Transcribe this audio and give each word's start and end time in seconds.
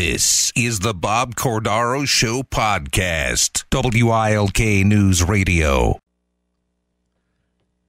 This 0.00 0.50
is 0.56 0.78
the 0.78 0.94
Bob 0.94 1.34
Cordaro 1.34 2.08
Show 2.08 2.42
podcast, 2.42 3.64
WILK 3.70 4.86
News 4.86 5.22
Radio. 5.22 6.00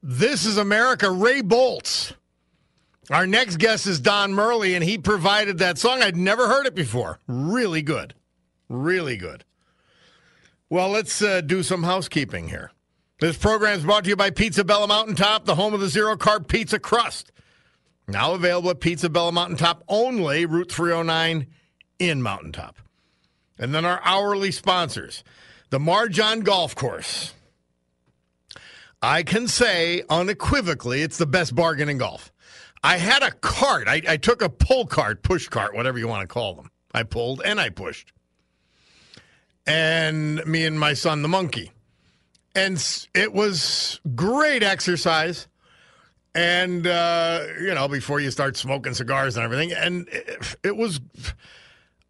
This 0.02 0.44
is 0.44 0.58
America. 0.58 1.10
Ray 1.10 1.40
Bolts. 1.40 2.12
Our 3.10 3.26
next 3.26 3.56
guest 3.56 3.86
is 3.86 3.98
Don 3.98 4.34
Murley, 4.34 4.74
and 4.74 4.84
he 4.84 4.98
provided 4.98 5.56
that 5.56 5.78
song. 5.78 6.02
I'd 6.02 6.18
never 6.18 6.48
heard 6.48 6.66
it 6.66 6.74
before. 6.74 7.18
Really 7.26 7.80
good. 7.80 8.12
Really 8.68 9.16
good. 9.16 9.46
Well, 10.68 10.90
let's 10.90 11.22
uh, 11.22 11.40
do 11.40 11.62
some 11.62 11.84
housekeeping 11.84 12.48
here. 12.48 12.72
This 13.20 13.38
program 13.38 13.78
is 13.78 13.86
brought 13.86 14.04
to 14.04 14.10
you 14.10 14.16
by 14.16 14.28
Pizza 14.28 14.64
Bella 14.64 14.86
Mountaintop, 14.86 15.46
the 15.46 15.54
home 15.54 15.72
of 15.72 15.80
the 15.80 15.88
zero 15.88 16.16
carb 16.16 16.46
pizza 16.46 16.78
crust. 16.78 17.32
Now 18.06 18.34
available 18.34 18.68
at 18.68 18.80
Pizza 18.80 19.08
Bella 19.08 19.32
Mountaintop 19.32 19.82
only, 19.88 20.44
Route 20.44 20.70
309 20.70 21.46
in 22.08 22.22
Mountaintop. 22.22 22.76
And 23.58 23.74
then 23.74 23.84
our 23.84 24.00
hourly 24.04 24.50
sponsors, 24.50 25.22
the 25.70 25.78
Marjan 25.78 26.42
Golf 26.42 26.74
Course. 26.74 27.34
I 29.00 29.22
can 29.22 29.48
say 29.48 30.02
unequivocally 30.08 31.02
it's 31.02 31.18
the 31.18 31.26
best 31.26 31.54
bargain 31.54 31.88
in 31.88 31.98
golf. 31.98 32.32
I 32.84 32.98
had 32.98 33.22
a 33.22 33.30
cart. 33.30 33.88
I, 33.88 34.02
I 34.08 34.16
took 34.16 34.42
a 34.42 34.48
pull 34.48 34.86
cart, 34.86 35.22
push 35.22 35.48
cart, 35.48 35.74
whatever 35.74 35.98
you 35.98 36.08
want 36.08 36.28
to 36.28 36.32
call 36.32 36.54
them. 36.54 36.70
I 36.92 37.04
pulled 37.04 37.42
and 37.44 37.60
I 37.60 37.70
pushed. 37.70 38.12
And 39.66 40.44
me 40.44 40.64
and 40.66 40.78
my 40.78 40.94
son, 40.94 41.22
the 41.22 41.28
monkey. 41.28 41.72
And 42.54 42.84
it 43.14 43.32
was 43.32 44.00
great 44.14 44.62
exercise. 44.62 45.48
And, 46.34 46.86
uh, 46.86 47.44
you 47.60 47.74
know, 47.74 47.88
before 47.88 48.18
you 48.20 48.30
start 48.30 48.56
smoking 48.56 48.94
cigars 48.94 49.36
and 49.36 49.44
everything. 49.44 49.72
And 49.72 50.08
it, 50.08 50.56
it 50.64 50.76
was, 50.76 51.00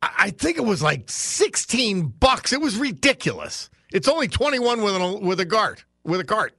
I 0.03 0.31
think 0.31 0.59
it 0.59 0.65
was 0.65 0.83
like 0.83 1.09
16 1.09 2.09
bucks. 2.19 2.53
It 2.53 2.61
was 2.61 2.77
ridiculous. 2.77 3.71
It's 3.93 4.09
only 4.09 4.27
21 4.27 4.83
with, 4.83 4.97
an, 4.97 5.21
with 5.21 5.39
a 5.39 5.47
cart, 5.47 5.85
with 6.03 6.21
a 6.21 6.25
cart. 6.25 6.55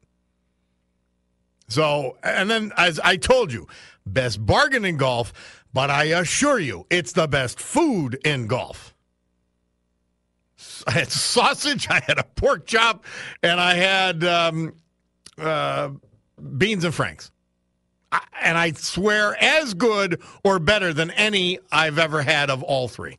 So, 1.67 2.17
and 2.23 2.49
then 2.49 2.71
as 2.77 2.99
I 2.99 3.17
told 3.17 3.51
you, 3.51 3.67
best 4.05 4.45
bargain 4.45 4.85
in 4.85 4.97
golf, 4.97 5.33
but 5.73 5.89
I 5.89 6.05
assure 6.05 6.59
you, 6.59 6.85
it's 6.89 7.13
the 7.13 7.27
best 7.27 7.59
food 7.59 8.19
in 8.23 8.47
golf. 8.47 8.93
I 10.87 10.91
had 10.91 11.11
sausage, 11.11 11.87
I 11.89 12.01
had 12.05 12.19
a 12.19 12.23
pork 12.23 12.65
chop, 12.65 13.03
and 13.41 13.59
I 13.59 13.73
had 13.73 14.23
um, 14.23 14.75
uh, 15.37 15.89
beans 16.57 16.83
and 16.83 16.93
franks. 16.93 17.31
I, 18.11 18.21
and 18.41 18.57
I 18.57 18.71
swear, 18.73 19.35
as 19.41 19.73
good 19.73 20.21
or 20.43 20.59
better 20.59 20.93
than 20.93 21.11
any 21.11 21.59
I've 21.71 21.97
ever 21.97 22.21
had 22.21 22.49
of 22.49 22.61
all 22.63 22.87
three. 22.87 23.17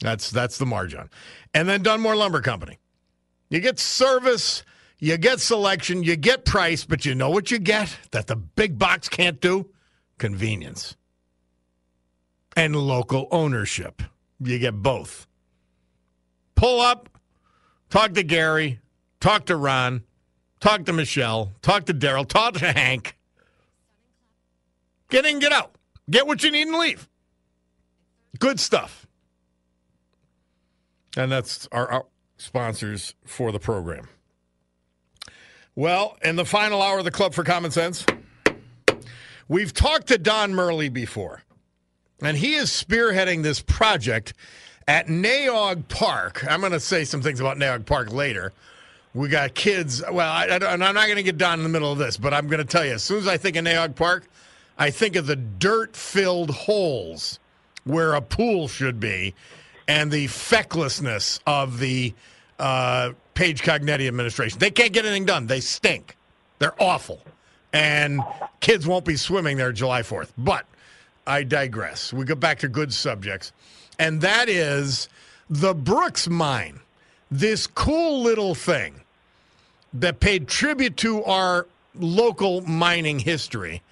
That's 0.00 0.30
that's 0.30 0.58
the 0.58 0.66
margin. 0.66 1.08
And 1.54 1.68
then 1.68 1.82
Dunmore 1.82 2.16
Lumber 2.16 2.40
Company. 2.40 2.78
You 3.48 3.60
get 3.60 3.78
service 3.78 4.62
you 4.98 5.18
get 5.18 5.40
selection, 5.40 6.02
you 6.02 6.16
get 6.16 6.44
price, 6.44 6.84
but 6.84 7.04
you 7.04 7.14
know 7.14 7.28
what 7.28 7.50
you 7.50 7.58
get 7.58 7.96
that 8.12 8.26
the 8.26 8.36
big 8.36 8.78
box 8.78 9.08
can't 9.08 9.40
do? 9.40 9.68
Convenience 10.18 10.96
and 12.56 12.74
local 12.74 13.28
ownership. 13.30 14.02
You 14.40 14.58
get 14.58 14.82
both. 14.82 15.26
Pull 16.54 16.80
up, 16.80 17.10
talk 17.90 18.14
to 18.14 18.22
Gary, 18.22 18.80
talk 19.20 19.46
to 19.46 19.56
Ron, 19.56 20.02
talk 20.60 20.86
to 20.86 20.94
Michelle, 20.94 21.52
talk 21.60 21.84
to 21.86 21.94
Daryl, 21.94 22.26
talk 22.26 22.54
to 22.54 22.72
Hank. 22.72 23.18
Get 25.10 25.26
in, 25.26 25.38
get 25.38 25.52
out. 25.52 25.74
Get 26.08 26.26
what 26.26 26.42
you 26.42 26.50
need 26.50 26.68
and 26.68 26.78
leave. 26.78 27.08
Good 28.38 28.58
stuff. 28.58 29.05
And 31.16 31.32
that's 31.32 31.66
our, 31.72 31.90
our 31.90 32.06
sponsors 32.36 33.14
for 33.24 33.52
the 33.52 33.58
program. 33.58 34.08
Well, 35.74 36.16
in 36.22 36.36
the 36.36 36.44
final 36.44 36.80
hour 36.80 36.98
of 36.98 37.04
the 37.04 37.10
Club 37.10 37.34
for 37.34 37.44
Common 37.44 37.70
Sense, 37.70 38.06
we've 39.48 39.72
talked 39.72 40.08
to 40.08 40.18
Don 40.18 40.54
Murley 40.54 40.88
before, 40.88 41.42
and 42.22 42.36
he 42.36 42.54
is 42.54 42.70
spearheading 42.70 43.42
this 43.42 43.60
project 43.60 44.32
at 44.88 45.08
Nay 45.08 45.46
Aug 45.50 45.88
Park. 45.88 46.46
I'm 46.48 46.60
going 46.60 46.72
to 46.72 46.80
say 46.80 47.04
some 47.04 47.20
things 47.20 47.40
about 47.40 47.58
Nay 47.58 47.66
Aug 47.66 47.84
Park 47.84 48.12
later. 48.12 48.52
We 49.12 49.28
got 49.28 49.54
kids. 49.54 50.02
Well, 50.10 50.30
I, 50.30 50.46
am 50.46 50.78
not 50.78 50.94
going 50.94 51.16
to 51.16 51.22
get 51.22 51.38
Don 51.38 51.58
in 51.58 51.62
the 51.62 51.68
middle 51.70 51.90
of 51.90 51.98
this, 51.98 52.16
but 52.16 52.32
I'm 52.32 52.48
going 52.48 52.58
to 52.58 52.64
tell 52.64 52.84
you 52.84 52.92
as 52.92 53.02
soon 53.02 53.18
as 53.18 53.26
I 53.26 53.36
think 53.36 53.56
of 53.56 53.64
Nay 53.64 53.74
Aug 53.74 53.94
Park, 53.94 54.24
I 54.78 54.90
think 54.90 55.16
of 55.16 55.26
the 55.26 55.36
dirt 55.36 55.96
filled 55.96 56.50
holes 56.50 57.38
where 57.84 58.14
a 58.14 58.20
pool 58.20 58.68
should 58.68 59.00
be 59.00 59.34
and 59.88 60.10
the 60.10 60.26
fecklessness 60.26 61.40
of 61.46 61.78
the 61.78 62.14
uh, 62.58 63.12
Paige 63.34 63.62
Cognetti 63.62 64.08
administration. 64.08 64.58
They 64.58 64.70
can't 64.70 64.92
get 64.92 65.04
anything 65.04 65.26
done. 65.26 65.46
They 65.46 65.60
stink. 65.60 66.16
They're 66.58 66.80
awful. 66.80 67.20
And 67.72 68.20
kids 68.60 68.86
won't 68.86 69.04
be 69.04 69.16
swimming 69.16 69.56
there 69.56 69.72
July 69.72 70.02
4th. 70.02 70.32
But 70.38 70.66
I 71.26 71.42
digress. 71.42 72.12
We 72.12 72.24
go 72.24 72.34
back 72.34 72.58
to 72.60 72.68
good 72.68 72.92
subjects. 72.92 73.52
And 73.98 74.20
that 74.22 74.48
is 74.48 75.08
the 75.50 75.74
Brooks 75.74 76.28
Mine, 76.28 76.80
this 77.30 77.66
cool 77.66 78.22
little 78.22 78.54
thing 78.54 79.02
that 79.92 80.20
paid 80.20 80.48
tribute 80.48 80.96
to 80.98 81.24
our 81.24 81.66
local 81.94 82.60
mining 82.62 83.18
history 83.18 83.82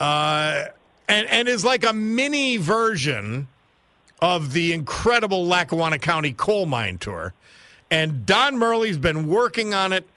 uh, 0.00 0.64
and, 1.08 1.26
and 1.28 1.48
is 1.48 1.64
like 1.64 1.84
a 1.84 1.92
mini 1.92 2.56
version 2.56 3.48
of 4.22 4.52
the 4.52 4.72
incredible 4.72 5.44
Lackawanna 5.44 5.98
County 5.98 6.32
coal 6.32 6.64
mine 6.64 6.96
tour. 6.96 7.34
And 7.90 8.24
Don 8.24 8.56
Murley's 8.56 8.96
been 8.96 9.26
working 9.26 9.74
on 9.74 9.92
it 9.92 10.08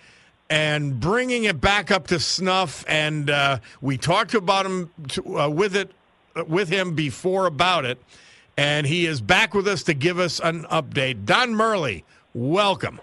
and 0.50 1.00
bringing 1.00 1.46
it 1.46 1.60
back 1.60 1.90
up 1.90 2.08
to 2.08 2.20
snuff. 2.20 2.86
And 2.88 3.32
uh, 3.32 3.58
we 3.82 3.98
talked 3.98 4.36
about 4.36 4.66
him 4.66 4.92
to, 5.10 5.40
uh, 5.40 5.50
with 5.50 5.76
it 5.76 5.92
with 6.48 6.70
him 6.70 6.96
before 6.96 7.46
about 7.46 7.86
it, 7.86 7.98
and 8.58 8.86
he 8.86 9.06
is 9.06 9.22
back 9.22 9.54
with 9.54 9.68
us 9.68 9.84
to 9.84 9.94
give 9.94 10.20
us 10.20 10.40
an 10.42 10.64
update. 10.66 11.26
Don 11.26 11.56
Murley, 11.56 12.04
welcome. 12.34 13.00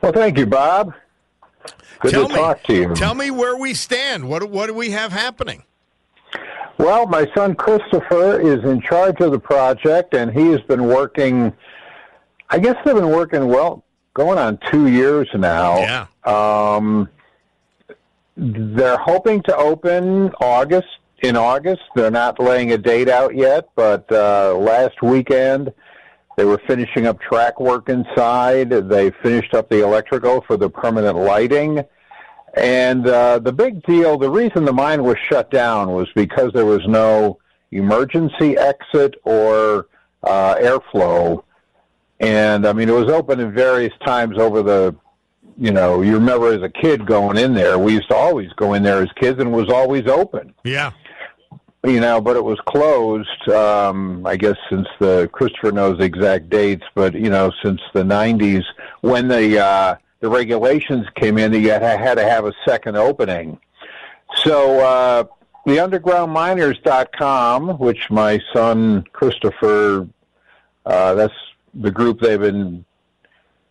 Well, 0.00 0.12
thank 0.12 0.38
you, 0.38 0.46
Bob. 0.46 0.94
Good 2.00 2.12
tell 2.12 2.28
to 2.28 2.34
me, 2.34 2.40
talk 2.40 2.62
to 2.64 2.74
you. 2.74 2.94
Tell 2.94 3.14
me 3.14 3.32
where 3.32 3.56
we 3.56 3.74
stand. 3.74 4.28
What 4.28 4.48
what 4.50 4.66
do 4.66 4.74
we 4.74 4.90
have 4.90 5.12
happening? 5.12 5.64
Well, 6.78 7.06
my 7.06 7.26
son 7.34 7.54
Christopher 7.54 8.40
is 8.40 8.62
in 8.64 8.80
charge 8.80 9.20
of 9.20 9.32
the 9.32 9.38
project, 9.38 10.14
and 10.14 10.30
he 10.30 10.50
has 10.50 10.60
been 10.62 10.86
working 10.86 11.52
I 12.48 12.58
guess 12.58 12.76
they've 12.84 12.94
been 12.94 13.10
working 13.10 13.48
well, 13.48 13.84
going 14.14 14.38
on 14.38 14.58
two 14.70 14.86
years 14.86 15.28
now. 15.34 15.78
Yeah. 15.78 16.06
Um, 16.24 17.08
they're 18.36 18.98
hoping 18.98 19.42
to 19.44 19.56
open 19.56 20.30
August. 20.40 20.88
In 21.22 21.34
August, 21.34 21.80
they're 21.94 22.10
not 22.10 22.38
laying 22.38 22.72
a 22.72 22.78
date 22.78 23.08
out 23.08 23.34
yet, 23.34 23.70
but 23.74 24.10
uh, 24.12 24.54
last 24.54 25.02
weekend 25.02 25.72
they 26.36 26.44
were 26.44 26.60
finishing 26.66 27.06
up 27.06 27.18
track 27.20 27.58
work 27.58 27.88
inside. 27.88 28.68
They 28.68 29.10
finished 29.22 29.54
up 29.54 29.70
the 29.70 29.82
electrical 29.82 30.42
for 30.42 30.58
the 30.58 30.68
permanent 30.68 31.16
lighting. 31.16 31.82
And 32.56 33.06
uh, 33.06 33.38
the 33.38 33.52
big 33.52 33.82
deal, 33.82 34.16
the 34.18 34.30
reason 34.30 34.64
the 34.64 34.72
mine 34.72 35.04
was 35.04 35.16
shut 35.28 35.50
down 35.50 35.92
was 35.92 36.08
because 36.14 36.52
there 36.52 36.66
was 36.66 36.86
no 36.86 37.38
emergency 37.70 38.56
exit 38.56 39.14
or 39.24 39.88
uh, 40.22 40.54
airflow 40.56 41.42
and 42.20 42.66
I 42.66 42.72
mean, 42.72 42.88
it 42.88 42.92
was 42.92 43.10
open 43.10 43.40
in 43.40 43.52
various 43.52 43.92
times 44.04 44.38
over 44.38 44.62
the, 44.62 44.94
you 45.58 45.70
know, 45.70 46.02
you 46.02 46.14
remember 46.14 46.52
as 46.52 46.62
a 46.62 46.68
kid 46.68 47.06
going 47.06 47.36
in 47.36 47.54
there. 47.54 47.78
We 47.78 47.92
used 47.92 48.08
to 48.08 48.16
always 48.16 48.50
go 48.54 48.74
in 48.74 48.82
there 48.82 49.02
as 49.02 49.10
kids, 49.20 49.38
and 49.38 49.48
it 49.48 49.56
was 49.56 49.70
always 49.70 50.06
open. 50.06 50.54
Yeah. 50.64 50.92
You 51.84 52.00
know, 52.00 52.20
but 52.20 52.36
it 52.36 52.44
was 52.44 52.58
closed. 52.66 53.48
Um, 53.48 54.26
I 54.26 54.36
guess 54.36 54.56
since 54.70 54.88
the 54.98 55.28
Christopher 55.32 55.72
knows 55.72 55.98
the 55.98 56.04
exact 56.04 56.50
dates, 56.50 56.84
but 56.94 57.14
you 57.14 57.30
know, 57.30 57.52
since 57.62 57.80
the 57.92 58.02
'90s 58.02 58.64
when 59.02 59.28
the 59.28 59.64
uh, 59.64 59.96
the 60.26 60.32
regulations 60.32 61.06
came 61.14 61.38
in, 61.38 61.52
that 61.52 61.60
you 61.60 61.70
had 61.70 62.16
to 62.16 62.24
have 62.24 62.46
a 62.46 62.52
second 62.64 62.96
opening. 62.96 63.60
So 64.42 64.80
uh, 64.80 65.22
the 65.66 65.76
undergroundminers.com, 65.76 67.78
which 67.78 68.10
my 68.10 68.40
son 68.52 69.04
Christopher, 69.12 70.08
uh, 70.84 71.14
that's 71.14 71.32
the 71.74 71.92
group 71.92 72.20
they've 72.20 72.40
been 72.40 72.84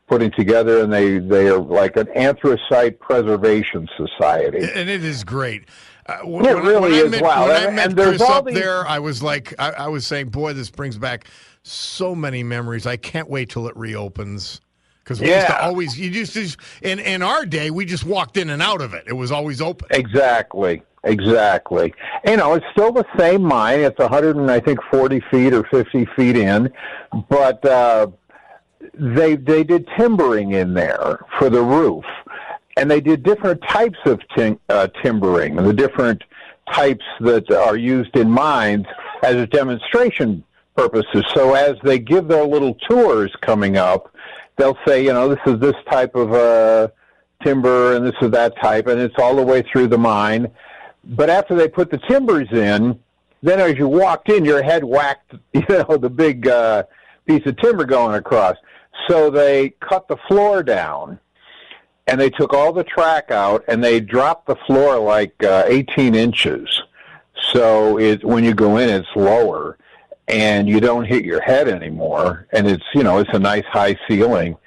putting 0.07 0.31
together, 0.31 0.81
and 0.81 0.93
they 0.93 1.19
they 1.19 1.49
are 1.49 1.59
like 1.59 1.97
an 1.97 2.07
anthracite 2.15 3.01
preservation 3.01 3.89
society, 3.97 4.59
and 4.59 4.89
it 4.89 5.03
is 5.03 5.25
great. 5.25 5.65
Uh, 6.05 6.19
when, 6.19 6.45
it 6.45 6.53
really 6.53 6.99
is. 6.99 7.11
Met, 7.11 7.21
wow! 7.21 7.47
When 7.47 7.67
I 7.67 7.69
met 7.69 7.87
and 7.87 7.97
Chris 7.97 8.21
up 8.21 8.45
these... 8.45 8.55
there, 8.55 8.87
I 8.87 8.99
was 8.99 9.21
like, 9.21 9.53
I, 9.59 9.71
I, 9.71 9.87
was 9.89 10.07
saying, 10.07 10.29
boy, 10.29 10.53
this 10.53 10.69
brings 10.69 10.97
back 10.97 11.27
so 11.63 12.15
many 12.15 12.43
memories. 12.43 12.85
I 12.85 12.95
can't 12.95 13.29
wait 13.29 13.49
till 13.49 13.67
it 13.67 13.75
reopens. 13.75 14.61
Because 15.05 15.21
we 15.21 15.29
yeah. 15.29 15.35
used 15.35 15.47
to 15.47 15.63
always, 15.63 15.99
you 15.99 16.09
used 16.09 16.33
to, 16.33 16.57
in, 16.81 16.97
in 16.97 17.21
our 17.21 17.45
day, 17.45 17.69
we 17.69 17.85
just 17.85 18.05
walked 18.05 18.37
in 18.37 18.49
and 18.49 18.59
out 18.59 18.81
of 18.81 18.95
it. 18.95 19.03
It 19.05 19.13
was 19.13 19.31
always 19.31 19.61
open. 19.61 19.87
Exactly. 19.91 20.81
exactly. 21.03 21.93
You 22.25 22.37
know, 22.37 22.55
it's 22.55 22.65
still 22.71 22.91
the 22.91 23.05
same 23.15 23.43
mine. 23.43 23.81
It's 23.81 23.99
100 23.99 24.35
and 24.35 24.49
I 24.49 24.59
think 24.59 24.79
40 24.89 25.21
feet 25.29 25.53
or 25.53 25.63
50 25.65 26.07
feet 26.15 26.35
in, 26.35 26.73
but 27.29 27.63
uh, 27.63 28.07
they 28.95 29.35
they 29.35 29.63
did 29.63 29.87
timbering 29.95 30.53
in 30.53 30.73
there 30.73 31.19
for 31.37 31.51
the 31.51 31.61
roof, 31.61 32.05
and 32.75 32.89
they 32.89 32.99
did 32.99 33.21
different 33.21 33.61
types 33.67 33.99
of 34.05 34.19
tim- 34.35 34.59
uh, 34.69 34.87
timbering, 35.03 35.55
the 35.55 35.73
different 35.73 36.23
types 36.71 37.05
that 37.19 37.51
are 37.51 37.77
used 37.77 38.15
in 38.15 38.31
mines 38.31 38.85
as 39.21 39.35
a 39.35 39.45
demonstration 39.45 40.43
purposes. 40.75 41.23
So 41.35 41.53
as 41.53 41.75
they 41.83 41.99
give 41.99 42.27
their 42.27 42.45
little 42.45 42.73
tours 42.89 43.31
coming 43.41 43.77
up, 43.77 44.14
they'll 44.57 44.77
say, 44.87 45.03
you 45.03 45.13
know, 45.13 45.29
this 45.29 45.39
is 45.45 45.59
this 45.59 45.75
type 45.89 46.15
of 46.15 46.33
uh, 46.33 46.87
timber 47.43 47.95
and 47.95 48.05
this 48.05 48.15
is 48.21 48.31
that 48.31 48.53
type, 48.61 48.87
and 48.87 48.99
it's 48.99 49.15
all 49.17 49.35
the 49.35 49.43
way 49.43 49.61
through 49.61 49.87
the 49.87 49.97
mine. 49.97 50.47
But 51.03 51.29
after 51.29 51.55
they 51.55 51.67
put 51.67 51.91
the 51.91 51.99
timbers 52.09 52.47
in, 52.51 52.99
then 53.43 53.59
as 53.59 53.77
you 53.77 53.87
walked 53.87 54.29
in, 54.29 54.43
your 54.43 54.63
head 54.63 54.83
whacked, 54.83 55.33
you 55.53 55.65
know, 55.69 55.97
the 55.97 56.09
big 56.09 56.47
uh, 56.47 56.83
piece 57.25 57.45
of 57.45 57.57
timber 57.57 57.85
going 57.85 58.15
across. 58.15 58.57
So 59.07 59.29
they 59.29 59.71
cut 59.81 60.07
the 60.07 60.17
floor 60.27 60.63
down, 60.63 61.19
and 62.07 62.19
they 62.19 62.29
took 62.29 62.53
all 62.53 62.73
the 62.73 62.83
track 62.83 63.29
out, 63.29 63.63
and 63.67 63.83
they 63.83 63.99
dropped 63.99 64.47
the 64.47 64.55
floor 64.67 64.97
like 64.97 65.43
uh, 65.43 65.63
18 65.67 66.15
inches. 66.15 66.81
So 67.53 67.99
it, 67.99 68.23
when 68.23 68.43
you 68.43 68.53
go 68.53 68.77
in, 68.77 68.89
it's 68.89 69.07
lower, 69.15 69.77
and 70.27 70.67
you 70.67 70.79
don't 70.79 71.05
hit 71.05 71.23
your 71.23 71.41
head 71.41 71.67
anymore. 71.67 72.47
And 72.51 72.67
it's 72.67 72.83
you 72.93 73.03
know 73.03 73.19
it's 73.19 73.29
a 73.33 73.39
nice 73.39 73.65
high 73.71 73.97
ceiling, 74.07 74.57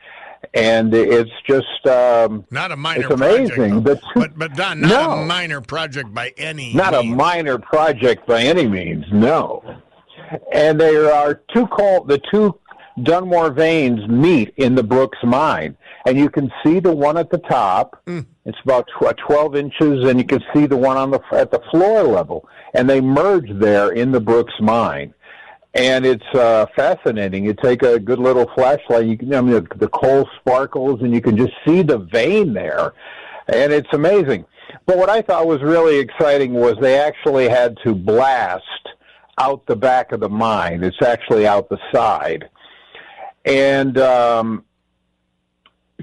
and 0.55 0.95
it's 0.95 1.31
just 1.47 1.87
um, 1.87 2.45
not 2.51 2.73
a 2.73 2.77
minor. 2.77 3.01
It's 3.03 3.11
amazing, 3.11 3.83
project, 3.83 4.05
but 4.15 4.39
but 4.39 4.55
Don, 4.55 4.81
not 4.81 4.89
no, 4.89 5.11
a 5.13 5.27
minor 5.27 5.61
project 5.61 6.13
by 6.15 6.33
any. 6.37 6.67
Means. 6.67 6.77
Not 6.77 6.93
means. 6.93 7.13
a 7.13 7.17
minor 7.17 7.59
project 7.59 8.27
by 8.27 8.43
any 8.43 8.67
means. 8.67 9.05
No, 9.13 9.63
and 10.53 10.81
there 10.81 11.13
are 11.13 11.43
two 11.55 11.67
call 11.67 12.05
the 12.05 12.21
two 12.31 12.59
Dunmore 13.03 13.51
veins 13.51 14.09
meet 14.09 14.53
in 14.57 14.75
the 14.75 14.83
Brooks 14.83 15.19
mine, 15.23 15.77
and 16.07 16.19
you 16.19 16.29
can 16.29 16.51
see 16.65 16.81
the 16.81 16.95
one 16.95 17.17
at 17.17 17.31
the 17.31 17.39
top. 17.39 18.01
Mm. 18.07 18.27
It's 18.45 18.59
about 18.65 18.89
tw- 18.99 19.17
12 19.27 19.57
inches, 19.57 20.09
and 20.09 20.19
you 20.19 20.25
can 20.25 20.43
see 20.55 20.67
the 20.67 20.77
one 20.77 20.97
on 20.97 21.11
the 21.11 21.21
at 21.33 21.51
the 21.51 21.61
floor 21.71 22.03
level, 22.05 22.49
and 22.75 22.89
they 22.89 23.01
merge 23.01 23.49
there 23.61 23.91
in 23.91 24.13
the 24.13 24.21
Brooks 24.21 24.55
mine 24.61 25.15
and 25.75 26.07
it's 26.07 26.27
uh, 26.35 26.67
fascinating. 26.75 27.45
You 27.45 27.55
take 27.55 27.83
a 27.83 27.99
good 27.99 28.19
little 28.19 28.51
flashlight, 28.55 29.07
you 29.07 29.17
can, 29.19 29.35
I 29.35 29.41
mean, 29.41 29.55
the, 29.55 29.77
the 29.77 29.89
coal 29.89 30.29
sparkles, 30.41 31.03
and 31.03 31.13
you 31.13 31.21
can 31.21 31.37
just 31.37 31.53
see 31.67 31.83
the 31.83 31.99
vein 31.99 32.53
there, 32.53 32.95
and 33.49 33.73
it's 33.73 33.93
amazing. 33.93 34.45
But 34.87 34.99
what 34.99 35.09
I 35.09 35.23
thought 35.23 35.47
was 35.47 35.63
really 35.63 35.99
exciting 35.99 36.55
was 36.55 36.77
they 36.81 36.99
actually 36.99 37.49
had 37.49 37.77
to 37.85 37.95
blast 37.95 38.65
out 39.39 39.65
the 39.67 39.77
back 39.77 40.13
of 40.13 40.21
the 40.21 40.29
mine. 40.29 40.83
It's 40.83 41.01
actually 41.03 41.47
out 41.47 41.69
the 41.69 41.79
side, 41.93 42.49
and 43.45 43.99
um, 43.99 44.65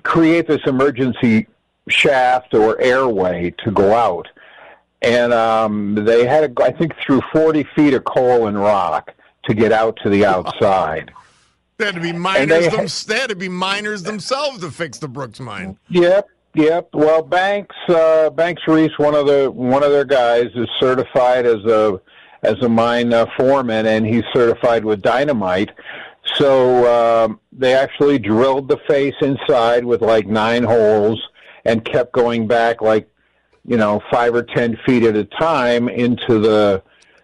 create 0.03 0.47
this 0.47 0.61
emergency 0.67 1.47
shaft 1.87 2.53
or 2.53 2.79
airway 2.79 3.53
to 3.63 3.71
go 3.71 3.93
out. 3.93 4.27
And 5.01 5.33
um, 5.33 5.95
they 5.95 6.25
had, 6.25 6.59
I 6.59 6.71
think, 6.71 6.93
through 7.05 7.21
40 7.31 7.63
feet 7.75 7.93
of 7.93 8.05
coal 8.05 8.47
and 8.47 8.59
rock 8.59 9.11
to 9.47 9.53
get 9.53 9.71
out 9.71 9.97
to 10.03 10.09
the 10.09 10.25
outside. 10.25 11.11
They 11.77 11.87
had 11.87 11.95
to 11.95 12.01
be 12.01 12.13
miners. 12.13 12.47
They, 12.47 12.69
them, 12.69 12.87
they, 13.07 13.19
had 13.19 13.29
to 13.29 13.35
be 13.35 13.49
miners 13.49 14.03
themselves 14.03 14.59
to 14.59 14.71
fix 14.71 14.97
the 14.97 15.09
Brooks 15.09 15.41
mine. 15.41 15.77
Yep, 15.89 16.29
yep. 16.53 16.87
Well, 16.93 17.21
Banks 17.21 17.75
uh, 17.89 18.29
Banks 18.29 18.61
Reese, 18.65 18.97
one 18.97 19.13
of 19.13 19.27
the 19.27 19.51
one 19.51 19.83
of 19.83 19.91
their 19.91 20.05
guys, 20.05 20.51
is 20.55 20.69
certified 20.79 21.45
as 21.45 21.65
a 21.65 21.99
as 22.43 22.61
a 22.61 22.69
mine 22.69 23.11
uh, 23.11 23.25
foreman, 23.35 23.87
and 23.87 24.05
he's 24.05 24.23
certified 24.33 24.85
with 24.85 25.01
dynamite. 25.01 25.71
So 26.35 27.25
um, 27.25 27.39
they 27.51 27.73
actually 27.73 28.19
drilled 28.19 28.69
the 28.69 28.77
face 28.87 29.15
inside 29.21 29.83
with 29.83 30.01
like 30.01 30.27
nine 30.27 30.63
holes, 30.63 31.21
and 31.65 31.83
kept 31.83 32.13
going 32.13 32.47
back 32.47 32.81
like 32.81 33.09
you 33.65 33.75
know 33.75 34.01
five 34.09 34.33
or 34.33 34.43
ten 34.43 34.77
feet 34.85 35.03
at 35.03 35.17
a 35.17 35.25
time 35.25 35.89
into 35.89 36.39
the 36.39 36.81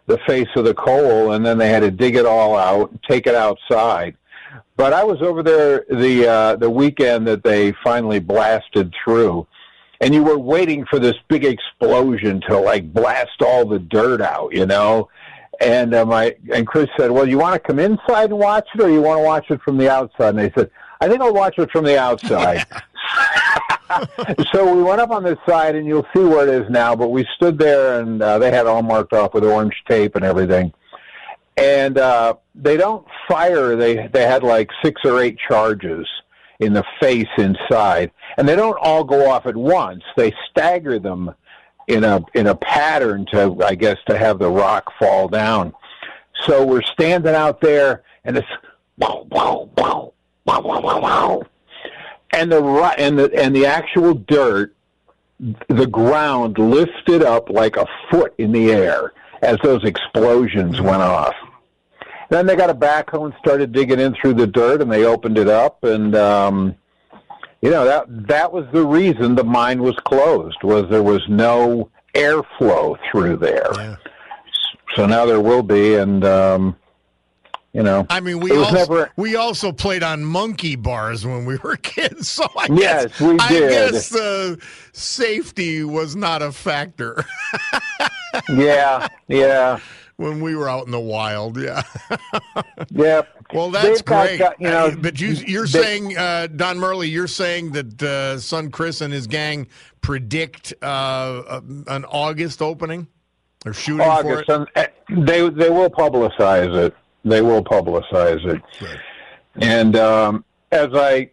the 0.08 0.18
face 0.28 0.48
of 0.56 0.66
the 0.66 0.74
coal, 0.74 1.34
and 1.34 1.46
then 1.46 1.58
they 1.58 1.70
had 1.70 1.82
to 1.82 1.92
dig 1.92 2.16
it 2.16 2.26
all 2.26 2.58
out, 2.58 2.92
take 3.08 3.28
it 3.28 3.36
outside. 3.36 4.16
But 4.76 4.94
I 4.94 5.04
was 5.04 5.22
over 5.22 5.44
there 5.44 5.86
the 5.90 6.28
uh, 6.28 6.56
the 6.56 6.70
weekend 6.70 7.28
that 7.28 7.44
they 7.44 7.74
finally 7.84 8.20
blasted 8.20 8.94
through, 9.04 9.48
and 10.00 10.14
you 10.14 10.24
were 10.24 10.38
waiting 10.38 10.86
for 10.90 11.00
this 11.00 11.16
big 11.28 11.46
explosion 11.46 12.42
to 12.50 12.58
like 12.58 12.92
blast 12.92 13.42
all 13.42 13.66
the 13.66 13.80
dirt 13.80 14.22
out, 14.22 14.54
you 14.54 14.66
know. 14.66 15.10
And 15.60 15.94
uh, 15.94 16.06
my 16.06 16.36
and 16.52 16.66
Chris 16.66 16.88
said, 16.98 17.12
"Well, 17.12 17.28
you 17.28 17.38
want 17.38 17.54
to 17.54 17.60
come 17.60 17.80
inside 17.80 18.32
and 18.32 18.40
watch 18.40 18.68
it, 18.74 18.82
or 18.82 18.90
you 18.90 19.02
want 19.02 19.20
to 19.20 19.24
watch 19.24 19.52
it 19.52 19.62
from 19.62 19.78
the 19.78 19.92
outside?" 19.92 20.30
And 20.30 20.40
they 20.40 20.52
said, 20.52 20.72
"I 21.00 21.08
think 21.08 21.22
I'll 21.22 21.34
watch 21.34 21.60
it 21.60 21.70
from 21.72 21.86
the 21.86 22.00
outside." 22.00 22.66
so 24.54 24.74
we 24.74 24.84
went 24.84 25.02
up 25.02 25.12
on 25.12 25.24
this 25.24 25.38
side, 25.48 25.76
and 25.76 25.86
you'll 25.86 26.08
see 26.16 26.24
where 26.24 26.48
it 26.48 26.62
is 26.64 26.70
now. 26.70 26.96
But 26.96 27.10
we 27.10 27.26
stood 27.36 27.58
there, 27.58 28.00
and 28.00 28.22
uh, 28.22 28.40
they 28.40 28.52
had 28.52 28.68
all 28.68 28.82
marked 28.82 29.14
off 29.14 29.34
with 29.34 29.44
orange 29.44 29.76
tape 29.88 30.16
and 30.16 30.24
everything. 30.24 30.74
And 31.58 31.98
uh, 31.98 32.36
they 32.56 32.78
don't 32.78 33.06
fire. 33.28 33.76
They 33.76 34.08
they 34.08 34.24
had 34.24 34.44
like 34.44 34.70
six 34.84 35.02
or 35.04 35.22
eight 35.22 35.38
charges 35.38 36.08
in 36.60 36.74
the 36.74 36.84
face 37.00 37.28
inside, 37.38 38.12
and 38.38 38.48
they 38.48 38.56
don't 38.56 38.78
all 38.82 39.04
go 39.04 39.30
off 39.30 39.46
at 39.46 39.56
once. 39.56 40.04
They 40.16 40.34
stagger 40.50 41.00
them 41.00 41.34
in 41.88 42.04
a 42.04 42.24
in 42.34 42.48
a 42.48 42.56
pattern 42.56 43.26
to, 43.34 43.58
I 43.66 43.76
guess, 43.76 43.98
to 44.08 44.18
have 44.18 44.40
the 44.40 44.50
rock 44.50 44.92
fall 44.98 45.28
down. 45.28 45.74
So 46.46 46.66
we're 46.66 46.82
standing 46.82 47.36
out 47.36 47.62
there, 47.62 48.04
and 48.24 48.38
it's 48.38 48.48
wow, 48.98 49.28
wow, 49.30 49.70
wow, 49.78 50.14
wow, 50.46 50.62
wow, 50.62 50.82
wow, 50.82 51.02
wow 51.02 51.44
and 52.34 52.52
the 52.52 52.64
and 52.98 53.18
the 53.18 53.34
and 53.36 53.56
the 53.56 53.66
actual 53.66 54.14
dirt, 54.14 54.74
the 55.68 55.88
ground 55.88 56.58
lifted 56.58 57.24
up 57.24 57.50
like 57.50 57.78
a 57.78 57.86
foot 58.10 58.34
in 58.38 58.52
the 58.52 58.72
air 58.72 59.14
as 59.42 59.58
those 59.64 59.84
explosions 59.84 60.80
went 60.80 61.02
off. 61.02 61.36
Then 62.30 62.46
they 62.46 62.56
got 62.56 62.70
a 62.70 62.76
backhoe 62.76 63.26
and 63.26 63.34
started 63.40 63.74
digging 63.74 64.00
in 64.00 64.16
through 64.16 64.36
the 64.36 64.48
dirt, 64.48 64.82
and 64.82 64.92
they 64.92 65.04
opened 65.04 65.38
it 65.38 65.50
up, 65.50 65.84
and 65.84 66.16
um, 66.16 66.76
you 67.62 67.70
know 67.70 67.86
that 67.86 68.06
that 68.28 68.52
was 68.52 68.66
the 68.72 68.86
reason 68.86 69.36
the 69.36 69.44
mine 69.44 69.84
was 69.84 69.96
closed 70.06 70.58
was 70.64 70.90
there 70.90 71.04
was 71.04 71.22
no 71.28 71.90
airflow 72.14 72.98
through 73.10 73.38
there. 73.38 73.72
Yeah. 73.76 73.96
So 74.96 75.06
now 75.06 75.26
there 75.26 75.42
will 75.42 75.64
be, 75.64 75.96
and 75.96 76.24
um, 76.26 76.76
you 77.74 77.84
know. 77.84 78.06
I 78.10 78.20
mean, 78.20 78.40
we 78.40 78.52
also, 78.52 78.74
never... 78.74 79.12
we 79.16 79.36
also 79.36 79.72
played 79.72 80.04
on 80.04 80.24
monkey 80.24 80.76
bars 80.76 81.26
when 81.26 81.46
we 81.46 81.58
were 81.64 81.78
kids, 81.78 82.30
so 82.30 82.48
I 82.58 82.68
yes, 82.72 83.06
guess, 83.06 83.22
we 83.22 83.38
did. 83.38 83.42
I 83.42 83.70
guess 83.70 84.16
uh, 84.16 84.56
safety 84.94 85.84
was 85.84 86.16
not 86.16 86.42
a 86.42 86.52
factor. 86.52 87.24
yeah, 88.50 89.08
yeah. 89.28 89.80
When 90.18 90.40
we 90.40 90.56
were 90.56 90.70
out 90.70 90.86
in 90.86 90.92
the 90.92 91.00
wild, 91.00 91.58
yeah. 91.58 91.84
yep. 92.92 93.28
Well, 93.54 93.70
that's 93.70 93.86
They've 93.86 94.06
great. 94.06 94.38
Got, 94.38 94.62
you 94.62 94.70
know, 94.70 94.96
but 94.98 95.20
you, 95.20 95.32
you're 95.46 95.68
they, 95.68 95.82
saying, 95.82 96.18
uh, 96.18 96.48
Don 96.48 96.80
Murley, 96.80 97.10
you're 97.10 97.28
saying 97.28 97.72
that 97.74 98.02
uh, 98.02 98.40
son 98.40 98.72
Chris 98.72 99.02
and 99.02 99.12
his 99.12 99.28
gang 99.28 99.68
predict 100.00 100.74
uh, 100.82 101.60
an 101.88 102.06
August 102.06 102.62
opening 102.62 103.08
or 103.66 103.74
shooting 103.74 104.08
August, 104.08 104.46
for 104.46 104.70
it. 104.76 104.94
And 105.10 105.28
they 105.28 105.50
they 105.50 105.70
will 105.70 105.90
publicize 105.90 106.74
it 106.74 106.96
they 107.24 107.42
will 107.42 107.64
publicize 107.64 108.46
it. 108.46 108.62
Right. 108.82 109.00
And 109.56 109.96
um, 109.96 110.46
as 110.72 110.90
I 110.94 111.32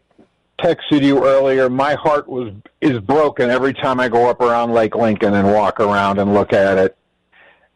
texted 0.61 1.03
you 1.03 1.25
earlier, 1.25 1.71
my 1.71 1.95
heart 1.95 2.29
was 2.29 2.53
is 2.81 2.99
broken 3.01 3.51
every 3.51 3.75
time 3.75 4.01
I 4.01 4.09
go 4.09 4.29
up 4.29 4.41
around 4.41 4.73
Lake 4.73 4.95
Lincoln 4.95 5.35
and 5.35 5.53
walk 5.53 5.81
around 5.81 6.19
and 6.19 6.35
look 6.35 6.53
at 6.53 6.79
it. 6.79 6.97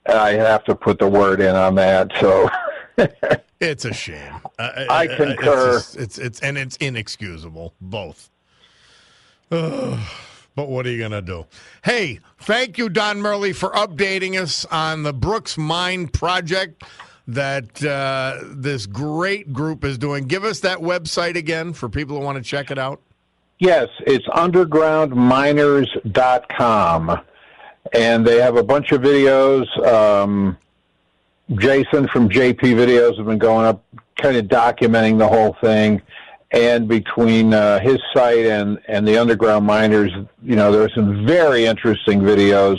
I 0.06 0.32
have 0.32 0.64
to 0.64 0.74
put 0.74 0.98
the 0.98 1.08
word 1.08 1.40
in 1.40 1.54
on 1.54 1.76
that. 1.76 2.10
So 2.20 2.50
it's 3.60 3.84
a 3.84 3.92
shame. 3.92 4.34
Uh, 4.58 4.84
I 4.90 5.06
concur. 5.06 5.76
It's, 5.78 5.94
it's, 5.94 6.18
it's 6.18 6.40
and 6.40 6.58
it's 6.58 6.76
inexcusable 6.76 7.74
both. 7.80 8.30
but 9.48 9.98
what 10.54 10.86
are 10.86 10.90
you 10.90 10.98
going 10.98 11.12
to 11.12 11.22
do? 11.22 11.46
Hey, 11.84 12.20
thank 12.38 12.78
you, 12.78 12.88
Don 12.88 13.20
Murley, 13.20 13.52
for 13.52 13.70
updating 13.70 14.40
us 14.40 14.64
on 14.66 15.02
the 15.02 15.12
Brooks 15.12 15.58
Mine 15.58 16.08
project 16.08 16.82
that 17.28 17.84
uh, 17.84 18.38
this 18.50 18.86
great 18.86 19.52
group 19.52 19.84
is 19.84 19.98
doing. 19.98 20.24
Give 20.24 20.44
us 20.44 20.60
that 20.60 20.78
website 20.78 21.36
again 21.36 21.72
for 21.72 21.88
people 21.88 22.18
who 22.18 22.24
want 22.24 22.38
to 22.38 22.44
check 22.44 22.70
it 22.70 22.78
out. 22.78 23.00
Yes, 23.58 23.88
it's 24.06 24.26
undergroundminers.com. 24.28 27.20
And 27.92 28.24
they 28.26 28.40
have 28.40 28.56
a 28.56 28.62
bunch 28.62 28.92
of 28.92 29.02
videos. 29.02 29.66
Um, 29.86 30.56
Jason 31.54 32.08
from 32.08 32.28
JP 32.28 32.58
Videos 32.58 33.16
have 33.18 33.26
been 33.26 33.38
going 33.38 33.66
up, 33.66 33.84
kind 34.20 34.36
of 34.36 34.46
documenting 34.46 35.18
the 35.18 35.28
whole 35.28 35.56
thing. 35.60 36.02
And 36.50 36.88
between 36.88 37.54
uh, 37.54 37.78
his 37.80 37.98
site 38.12 38.46
and, 38.46 38.80
and 38.86 39.06
the 39.06 39.16
underground 39.16 39.64
miners, 39.66 40.10
you 40.42 40.56
know, 40.56 40.72
there 40.72 40.82
are 40.82 40.90
some 40.90 41.24
very 41.26 41.64
interesting 41.64 42.20
videos 42.20 42.78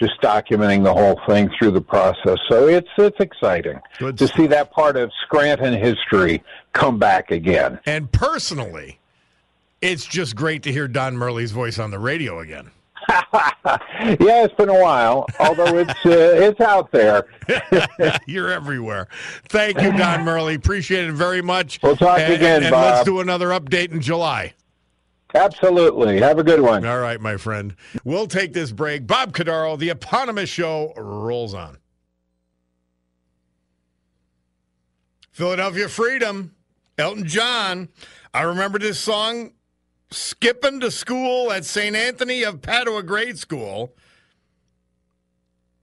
just 0.00 0.20
documenting 0.22 0.82
the 0.82 0.92
whole 0.92 1.20
thing 1.28 1.50
through 1.58 1.70
the 1.72 1.80
process. 1.80 2.38
So 2.48 2.66
it's 2.66 2.88
it's 2.98 3.20
exciting 3.20 3.80
Good 3.98 4.18
to 4.18 4.26
stuff. 4.26 4.36
see 4.36 4.46
that 4.48 4.72
part 4.72 4.96
of 4.96 5.12
Scranton 5.22 5.74
history 5.74 6.42
come 6.72 6.98
back 6.98 7.30
again. 7.30 7.78
And 7.86 8.10
personally, 8.10 8.98
it's 9.80 10.06
just 10.06 10.34
great 10.34 10.62
to 10.64 10.72
hear 10.72 10.88
Don 10.88 11.16
Murley's 11.16 11.52
voice 11.52 11.78
on 11.78 11.90
the 11.90 11.98
radio 11.98 12.40
again. 12.40 12.70
yeah, 13.08 14.44
it's 14.44 14.54
been 14.54 14.68
a 14.68 14.80
while, 14.80 15.26
although 15.38 15.78
it's 15.78 15.90
uh, 16.06 16.10
it's 16.10 16.60
out 16.60 16.92
there. 16.92 17.26
You're 18.26 18.50
everywhere. 18.50 19.08
Thank 19.48 19.80
you, 19.80 19.92
Don 19.96 20.24
Murley. 20.24 20.54
Appreciate 20.54 21.06
it 21.08 21.12
very 21.12 21.42
much. 21.42 21.80
We'll 21.82 21.96
talk 21.96 22.20
and, 22.20 22.32
again, 22.32 22.62
and 22.62 22.72
let's 22.72 23.04
do 23.04 23.20
another 23.20 23.48
update 23.48 23.90
in 23.90 24.00
July. 24.00 24.54
Absolutely. 25.34 26.18
Have 26.20 26.38
a 26.38 26.42
good 26.44 26.60
one. 26.60 26.84
All 26.84 26.98
right, 26.98 27.20
my 27.20 27.36
friend. 27.36 27.74
We'll 28.04 28.26
take 28.26 28.52
this 28.52 28.72
break. 28.72 29.06
Bob 29.06 29.32
Cordaro, 29.32 29.78
the 29.78 29.90
eponymous 29.90 30.50
show 30.50 30.92
rolls 30.96 31.54
on. 31.54 31.78
Philadelphia 35.30 35.88
Freedom, 35.88 36.54
Elton 36.98 37.26
John. 37.26 37.88
I 38.34 38.42
remember 38.42 38.78
this 38.78 38.98
song 38.98 39.52
skipping 40.10 40.80
to 40.80 40.90
school 40.90 41.52
at 41.52 41.64
St. 41.64 41.94
Anthony 41.94 42.42
of 42.42 42.60
Padua 42.60 43.02
Grade 43.02 43.38
School 43.38 43.94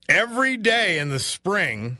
every 0.08 0.56
day 0.56 0.98
in 0.98 1.08
the 1.08 1.18
spring. 1.18 1.98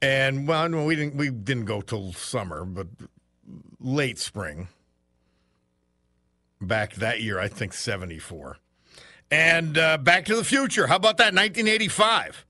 And 0.00 0.48
well, 0.48 0.68
we 0.86 0.96
didn't 0.96 1.16
we 1.16 1.30
didn't 1.30 1.66
go 1.66 1.82
till 1.82 2.12
summer, 2.12 2.64
but 2.64 2.86
late 3.78 4.18
spring. 4.18 4.68
Back 6.60 6.94
that 6.96 7.20
year, 7.20 7.38
I 7.38 7.48
think 7.48 7.72
74. 7.72 8.58
And 9.30 9.78
uh, 9.78 9.98
Back 9.98 10.26
to 10.26 10.36
the 10.36 10.44
Future. 10.44 10.86
How 10.86 10.96
about 10.96 11.16
that? 11.18 11.34
1985. 11.34 12.44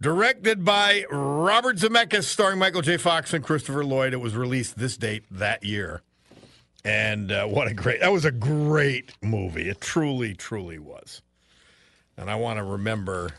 Directed 0.00 0.64
by 0.64 1.04
Robert 1.10 1.76
Zemeckis, 1.76 2.24
starring 2.24 2.58
Michael 2.58 2.82
J. 2.82 2.96
Fox 2.96 3.32
and 3.32 3.44
Christopher 3.44 3.84
Lloyd. 3.84 4.12
It 4.12 4.20
was 4.20 4.36
released 4.36 4.78
this 4.78 4.96
date 4.96 5.24
that 5.30 5.64
year. 5.64 6.02
And 6.84 7.30
uh, 7.30 7.46
what 7.46 7.68
a 7.68 7.74
great, 7.74 8.00
that 8.00 8.12
was 8.12 8.24
a 8.24 8.32
great 8.32 9.12
movie. 9.22 9.68
It 9.68 9.80
truly, 9.80 10.34
truly 10.34 10.78
was. 10.78 11.22
And 12.16 12.28
I 12.28 12.34
want 12.34 12.58
to 12.58 12.64
remember 12.64 13.30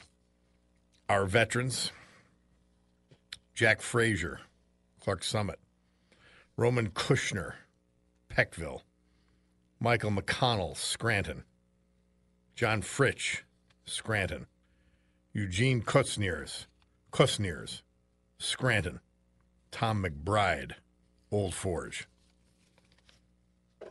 our 1.10 1.26
veterans 1.26 1.92
Jack 3.54 3.82
Frazier, 3.82 4.40
Clarks 5.00 5.28
Summit, 5.28 5.60
Roman 6.58 6.90
Kushner, 6.90 7.54
Peckville, 8.30 8.82
Michael 9.84 10.12
McConnell, 10.12 10.78
Scranton, 10.78 11.44
John 12.56 12.82
Fritsch, 12.82 13.42
Scranton, 13.84 14.48
Eugene 15.34 15.82
Kutzniers, 15.82 16.68
Kutzniers, 17.12 17.82
Scranton, 18.38 19.02
Tom 19.72 20.02
McBride, 20.02 20.76
Old 21.34 21.54
Forge. 21.54 22.08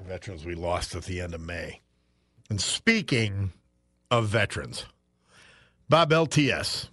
Veterans 0.01 0.47
we 0.47 0.55
lost 0.55 0.95
at 0.95 1.05
the 1.05 1.21
end 1.21 1.35
of 1.35 1.43
May. 1.43 1.83
And 2.49 2.59
speaking 2.59 3.53
of 4.11 4.29
veterans, 4.29 4.87
Bob 5.91 6.09
LTS, 6.09 6.89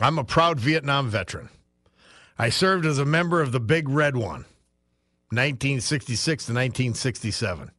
I'm 0.00 0.20
a 0.20 0.24
proud 0.24 0.60
Vietnam 0.60 1.08
veteran. 1.08 1.48
I 2.38 2.50
served 2.50 2.86
as 2.86 3.00
a 3.00 3.04
member 3.04 3.42
of 3.42 3.50
the 3.50 3.58
Big 3.58 3.88
Red 3.88 4.14
One, 4.14 4.46
1966 5.32 6.46
to 6.46 6.52
1967. 6.52 7.72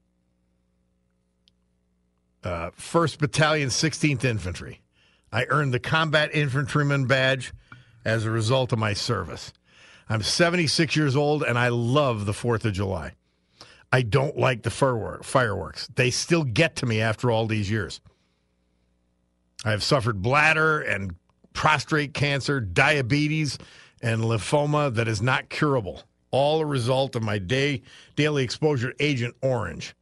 Uh, 2.43 2.71
1st 2.71 3.19
Battalion, 3.19 3.69
16th 3.69 4.23
Infantry. 4.23 4.81
I 5.31 5.45
earned 5.49 5.73
the 5.73 5.79
Combat 5.79 6.33
Infantryman 6.33 7.05
Badge 7.05 7.53
as 8.05 8.25
a 8.25 8.31
result 8.31 8.71
of 8.71 8.79
my 8.79 8.93
service. 8.93 9.51
I'm 10.09 10.23
76 10.23 10.95
years 10.95 11.15
old 11.15 11.43
and 11.43 11.57
I 11.57 11.67
love 11.67 12.25
the 12.25 12.31
4th 12.31 12.63
of 12.63 12.73
July. 12.73 13.13
I 13.91 14.01
don't 14.01 14.37
like 14.37 14.63
the 14.63 14.69
firework- 14.69 15.23
fireworks. 15.23 15.87
They 15.95 16.11
still 16.11 16.43
get 16.43 16.75
to 16.77 16.85
me 16.85 17.01
after 17.01 17.31
all 17.31 17.47
these 17.47 17.69
years. 17.69 17.99
I 19.65 19.71
have 19.71 19.83
suffered 19.83 20.21
bladder 20.21 20.79
and 20.79 21.15
prostate 21.53 22.13
cancer, 22.13 22.59
diabetes, 22.59 23.57
and 24.01 24.21
lymphoma 24.21 24.93
that 24.93 25.07
is 25.07 25.21
not 25.21 25.49
curable, 25.49 26.03
all 26.31 26.61
a 26.61 26.65
result 26.65 27.15
of 27.15 27.23
my 27.23 27.39
day 27.39 27.81
daily 28.15 28.43
exposure 28.43 28.93
to 28.93 29.03
Agent 29.03 29.35
Orange. 29.41 29.95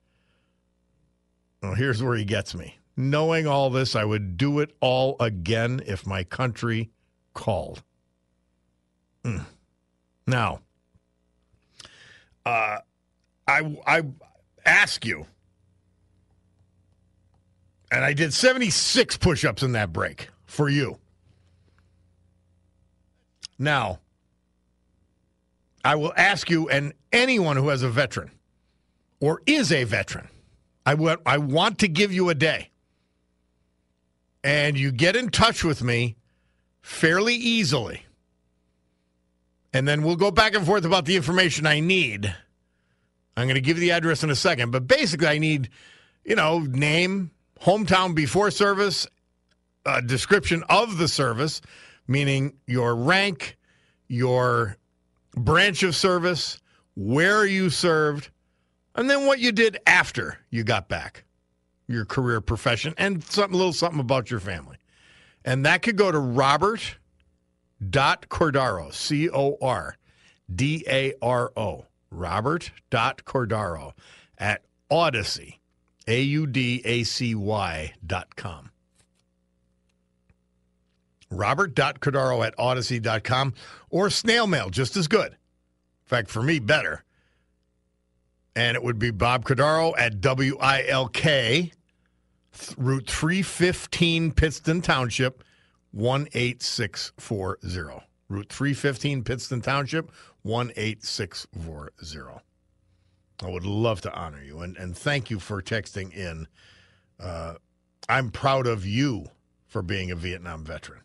Well, 1.65 1.73
here's 1.73 2.03
where 2.03 2.15
he 2.15 2.25
gets 2.25 2.53
me. 2.53 2.77
Knowing 2.95 3.47
all 3.47 3.71
this, 3.71 3.95
I 3.95 4.05
would 4.05 4.37
do 4.37 4.59
it 4.59 4.75
all 4.81 5.15
again 5.19 5.81
if 5.87 6.05
my 6.05 6.23
country 6.23 6.91
called. 7.33 7.81
Mm. 9.23 9.45
Now, 10.27 10.59
uh, 12.45 12.77
I 13.47 13.77
I 13.87 14.03
ask 14.63 15.03
you, 15.07 15.25
and 17.91 18.05
I 18.05 18.13
did 18.13 18.31
76 18.31 19.17
push-ups 19.17 19.63
in 19.63 19.71
that 19.71 19.91
break 19.91 20.29
for 20.45 20.69
you. 20.69 20.99
Now, 23.57 24.01
I 25.83 25.95
will 25.95 26.13
ask 26.15 26.47
you, 26.47 26.69
and 26.69 26.93
anyone 27.11 27.57
who 27.57 27.69
has 27.69 27.81
a 27.81 27.89
veteran 27.89 28.29
or 29.19 29.41
is 29.47 29.71
a 29.71 29.83
veteran, 29.83 30.27
I 30.85 30.93
want 30.95 31.79
to 31.79 31.87
give 31.87 32.13
you 32.13 32.29
a 32.29 32.35
day. 32.35 32.69
And 34.43 34.77
you 34.77 34.91
get 34.91 35.15
in 35.15 35.29
touch 35.29 35.63
with 35.63 35.81
me 35.81 36.15
fairly 36.81 37.33
easily. 37.33 38.03
And 39.73 39.87
then 39.87 40.03
we'll 40.03 40.15
go 40.15 40.31
back 40.31 40.53
and 40.53 40.65
forth 40.65 40.85
about 40.85 41.05
the 41.05 41.15
information 41.15 41.65
I 41.65 41.79
need. 41.79 42.33
I'm 43.35 43.47
going 43.47 43.55
to 43.55 43.61
give 43.61 43.77
you 43.77 43.81
the 43.81 43.91
address 43.91 44.23
in 44.23 44.29
a 44.29 44.35
second. 44.35 44.71
But 44.71 44.87
basically, 44.87 45.27
I 45.27 45.39
need, 45.39 45.69
you 46.23 46.35
know, 46.35 46.59
name, 46.59 47.31
hometown 47.59 48.15
before 48.15 48.51
service, 48.51 49.07
a 49.85 50.01
description 50.01 50.63
of 50.69 50.97
the 50.97 51.07
service, 51.07 51.61
meaning 52.07 52.53
your 52.67 52.95
rank, 52.95 53.57
your 54.07 54.77
branch 55.35 55.83
of 55.83 55.95
service, 55.95 56.61
where 56.95 57.45
you 57.45 57.69
served, 57.69 58.29
and 58.95 59.09
then 59.09 59.25
what 59.25 59.39
you 59.39 59.51
did 59.51 59.77
after 59.85 60.39
you 60.49 60.63
got 60.63 60.89
back, 60.89 61.25
your 61.87 62.05
career 62.05 62.41
profession, 62.41 62.93
and 62.97 63.23
something 63.23 63.53
a 63.53 63.57
little 63.57 63.73
something 63.73 63.99
about 63.99 64.31
your 64.31 64.39
family. 64.39 64.77
And 65.43 65.65
that 65.65 65.81
could 65.81 65.97
go 65.97 66.11
to 66.11 66.17
Robert 66.17 66.97
dot 67.87 68.27
Cordaro, 68.29 68.93
C 68.93 69.29
O 69.29 69.57
R 69.61 69.97
D 70.53 70.83
A 70.87 71.13
R 71.21 71.51
O, 71.55 71.85
Robert 72.09 72.71
dot 72.89 73.23
Cordaro 73.25 73.93
at 74.37 74.63
Audacy, 74.91 75.59
A 76.07 76.21
U 76.21 76.47
D 76.47 76.81
A 76.85 77.03
C 77.03 77.35
Y 77.35 77.93
dot 78.05 78.35
com. 78.35 78.71
Robert.Cordaro 81.31 82.45
at 82.45 82.55
Audacy.com 82.57 83.53
or 83.89 84.09
snail 84.09 84.47
mail, 84.47 84.69
just 84.69 84.95
as 84.95 85.07
good. 85.07 85.31
In 85.33 85.37
fact, 86.05 86.29
for 86.29 86.41
me, 86.41 86.59
better. 86.59 87.03
And 88.55 88.75
it 88.75 88.83
would 88.83 88.99
be 88.99 89.11
Bob 89.11 89.45
Cordaro 89.45 89.93
at 89.97 90.21
WILK, 90.21 91.71
Route 92.77 93.09
315, 93.09 94.31
Pittston 94.31 94.81
Township, 94.81 95.43
18640. 95.93 98.05
Route 98.29 98.49
315, 98.49 99.23
Pittston 99.23 99.61
Township, 99.61 100.11
18640. 100.43 102.41
I 103.43 103.49
would 103.49 103.65
love 103.65 104.01
to 104.01 104.13
honor 104.13 104.41
you 104.41 104.61
and, 104.61 104.77
and 104.77 104.97
thank 104.97 105.29
you 105.29 105.39
for 105.39 105.61
texting 105.61 106.13
in. 106.13 106.47
Uh, 107.19 107.55
I'm 108.07 108.31
proud 108.31 108.67
of 108.67 108.85
you 108.85 109.25
for 109.67 109.81
being 109.81 110.11
a 110.11 110.15
Vietnam 110.15 110.63
veteran. 110.63 111.01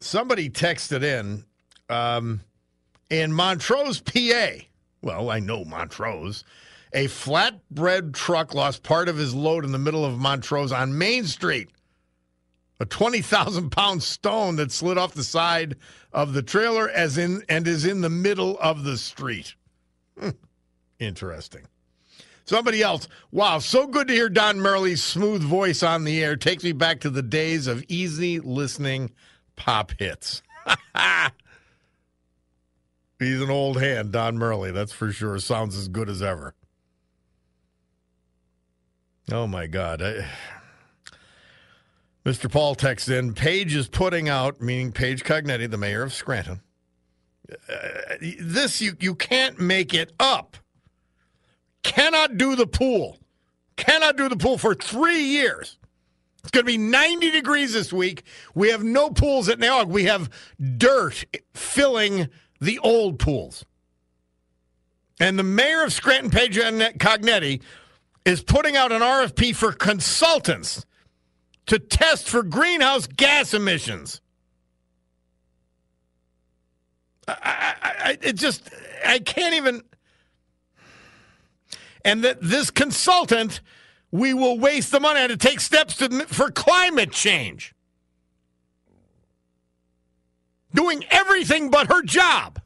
Somebody 0.00 0.50
texted 0.50 1.02
in 1.02 1.44
um, 1.88 2.40
in 3.08 3.32
Montrose, 3.32 4.00
PA. 4.00 4.64
Well, 5.02 5.30
I 5.30 5.38
know 5.40 5.64
Montrose. 5.64 6.44
A 6.92 7.06
flatbread 7.06 8.12
truck 8.12 8.54
lost 8.54 8.82
part 8.82 9.08
of 9.08 9.16
his 9.16 9.34
load 9.34 9.64
in 9.64 9.72
the 9.72 9.78
middle 9.78 10.04
of 10.04 10.18
Montrose 10.18 10.72
on 10.72 10.98
Main 10.98 11.24
Street. 11.24 11.70
A 12.80 12.84
20,000 12.84 13.70
pound 13.70 14.02
stone 14.02 14.56
that 14.56 14.72
slid 14.72 14.98
off 14.98 15.14
the 15.14 15.22
side 15.22 15.76
of 16.12 16.32
the 16.32 16.42
trailer 16.42 16.88
as 16.88 17.18
in 17.18 17.42
and 17.48 17.68
is 17.68 17.84
in 17.84 18.00
the 18.00 18.10
middle 18.10 18.58
of 18.58 18.84
the 18.84 18.96
street. 18.96 19.54
Hmm. 20.18 20.30
Interesting. 20.98 21.66
Somebody 22.44 22.82
else. 22.82 23.06
Wow, 23.30 23.60
so 23.60 23.86
good 23.86 24.08
to 24.08 24.14
hear 24.14 24.28
Don 24.28 24.58
Murley's 24.58 25.04
smooth 25.04 25.42
voice 25.42 25.82
on 25.82 26.04
the 26.04 26.22
air. 26.24 26.36
Takes 26.36 26.64
me 26.64 26.72
back 26.72 27.00
to 27.00 27.10
the 27.10 27.22
days 27.22 27.66
of 27.66 27.84
easy 27.86 28.40
listening 28.40 29.12
pop 29.56 29.92
hits. 29.98 30.42
He's 33.20 33.42
an 33.42 33.50
old 33.50 33.78
hand, 33.78 34.12
Don 34.12 34.38
Murley, 34.38 34.72
that's 34.72 34.92
for 34.92 35.12
sure. 35.12 35.38
Sounds 35.38 35.76
as 35.76 35.88
good 35.88 36.08
as 36.08 36.22
ever. 36.22 36.54
Oh 39.30 39.46
my 39.46 39.66
God. 39.66 40.00
I, 40.00 40.26
Mr. 42.24 42.50
Paul 42.50 42.74
texts 42.74 43.10
in 43.10 43.34
Paige 43.34 43.76
is 43.76 43.88
putting 43.88 44.30
out, 44.30 44.62
meaning 44.62 44.90
Paige 44.90 45.22
Cognetti, 45.22 45.70
the 45.70 45.76
mayor 45.76 46.02
of 46.02 46.14
Scranton. 46.14 46.62
Uh, 47.50 48.14
this, 48.40 48.80
you, 48.80 48.96
you 49.00 49.14
can't 49.14 49.60
make 49.60 49.92
it 49.92 50.12
up. 50.18 50.56
Cannot 51.82 52.38
do 52.38 52.56
the 52.56 52.66
pool. 52.66 53.18
Cannot 53.76 54.16
do 54.16 54.30
the 54.30 54.36
pool 54.36 54.56
for 54.56 54.74
three 54.74 55.24
years. 55.24 55.78
It's 56.42 56.50
going 56.50 56.64
to 56.64 56.72
be 56.72 56.78
90 56.78 57.30
degrees 57.32 57.74
this 57.74 57.92
week. 57.92 58.22
We 58.54 58.70
have 58.70 58.82
no 58.82 59.10
pools 59.10 59.50
at 59.50 59.58
Nay 59.58 59.68
Aug. 59.68 59.88
We 59.88 60.04
have 60.04 60.30
dirt 60.78 61.24
filling 61.52 62.30
the 62.60 62.78
old 62.80 63.18
pools. 63.18 63.64
And 65.18 65.38
the 65.38 65.42
mayor 65.42 65.84
of 65.84 65.92
Scranton, 65.92 66.30
Paige 66.30 66.56
Cognetti, 66.56 67.60
is 68.24 68.42
putting 68.42 68.76
out 68.76 68.92
an 68.92 69.02
RFP 69.02 69.54
for 69.54 69.72
consultants 69.72 70.84
to 71.66 71.78
test 71.78 72.28
for 72.28 72.42
greenhouse 72.42 73.06
gas 73.06 73.54
emissions. 73.54 74.20
I, 77.28 77.34
I, 77.42 77.74
I, 77.82 78.18
it 78.22 78.36
just, 78.36 78.68
I 79.06 79.18
can't 79.18 79.54
even. 79.54 79.82
And 82.04 82.24
that 82.24 82.38
this 82.40 82.70
consultant, 82.70 83.60
we 84.10 84.32
will 84.32 84.58
waste 84.58 84.90
the 84.90 85.00
money 85.00 85.28
to 85.28 85.36
take 85.36 85.60
steps 85.60 85.96
to, 85.98 86.08
for 86.26 86.50
climate 86.50 87.12
change. 87.12 87.74
Doing 90.74 91.04
everything 91.10 91.70
but 91.70 91.90
her 91.90 92.02
job, 92.02 92.60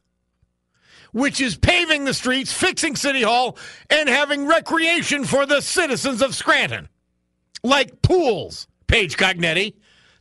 which 1.11 1.41
is 1.41 1.57
paving 1.57 2.05
the 2.05 2.13
streets, 2.13 2.53
fixing 2.53 2.95
City 2.95 3.23
Hall, 3.23 3.57
and 3.89 4.07
having 4.07 4.45
recreation 4.45 5.23
for 5.23 5.45
the 5.45 5.61
citizens 5.61 6.21
of 6.21 6.35
Scranton, 6.35 6.89
like 7.63 8.01
pools 8.01 8.67
Paige 8.87 9.17
Cognetti. 9.17 9.73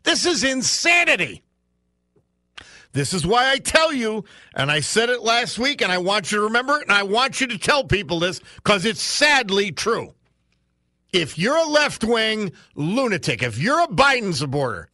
This 0.05 0.25
is 0.27 0.45
insanity. 0.45 1.43
This 2.93 3.13
is 3.13 3.27
why 3.27 3.51
I 3.51 3.59
tell 3.59 3.93
you, 3.93 4.25
and 4.55 4.71
I 4.71 4.79
said 4.79 5.11
it 5.11 5.23
last 5.23 5.59
week, 5.59 5.83
and 5.83 5.91
I 5.91 5.99
want 5.99 6.31
you 6.31 6.39
to 6.39 6.45
remember 6.45 6.77
it, 6.79 6.83
and 6.83 6.93
I 6.93 7.03
want 7.03 7.41
you 7.41 7.49
to 7.49 7.59
tell 7.59 7.83
people 7.83 8.21
this 8.21 8.41
because 8.57 8.85
it's 8.85 9.03
sadly 9.03 9.73
true. 9.73 10.15
If 11.13 11.37
you're 11.37 11.57
a 11.57 11.67
left 11.67 12.05
wing 12.05 12.53
lunatic, 12.77 13.43
if 13.43 13.59
you're 13.59 13.83
a 13.83 13.89
Biden 13.89 14.33
supporter, 14.33 14.91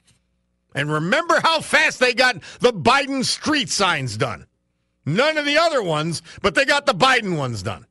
and 0.75 0.91
remember 0.91 1.41
how 1.41 1.61
fast 1.61 1.99
they 1.99 2.15
got 2.15 2.43
the 2.61 2.73
Biden 2.73 3.25
street 3.25 3.71
signs 3.71 4.17
done. 4.17 4.47
None 5.07 5.39
of 5.39 5.47
the 5.47 5.59
other 5.59 5.83
ones, 5.83 6.23
but 6.43 6.55
they 6.55 6.65
got 6.65 6.87
the 6.87 6.95
Biden 6.95 7.37
ones 7.37 7.62
done. 7.62 7.87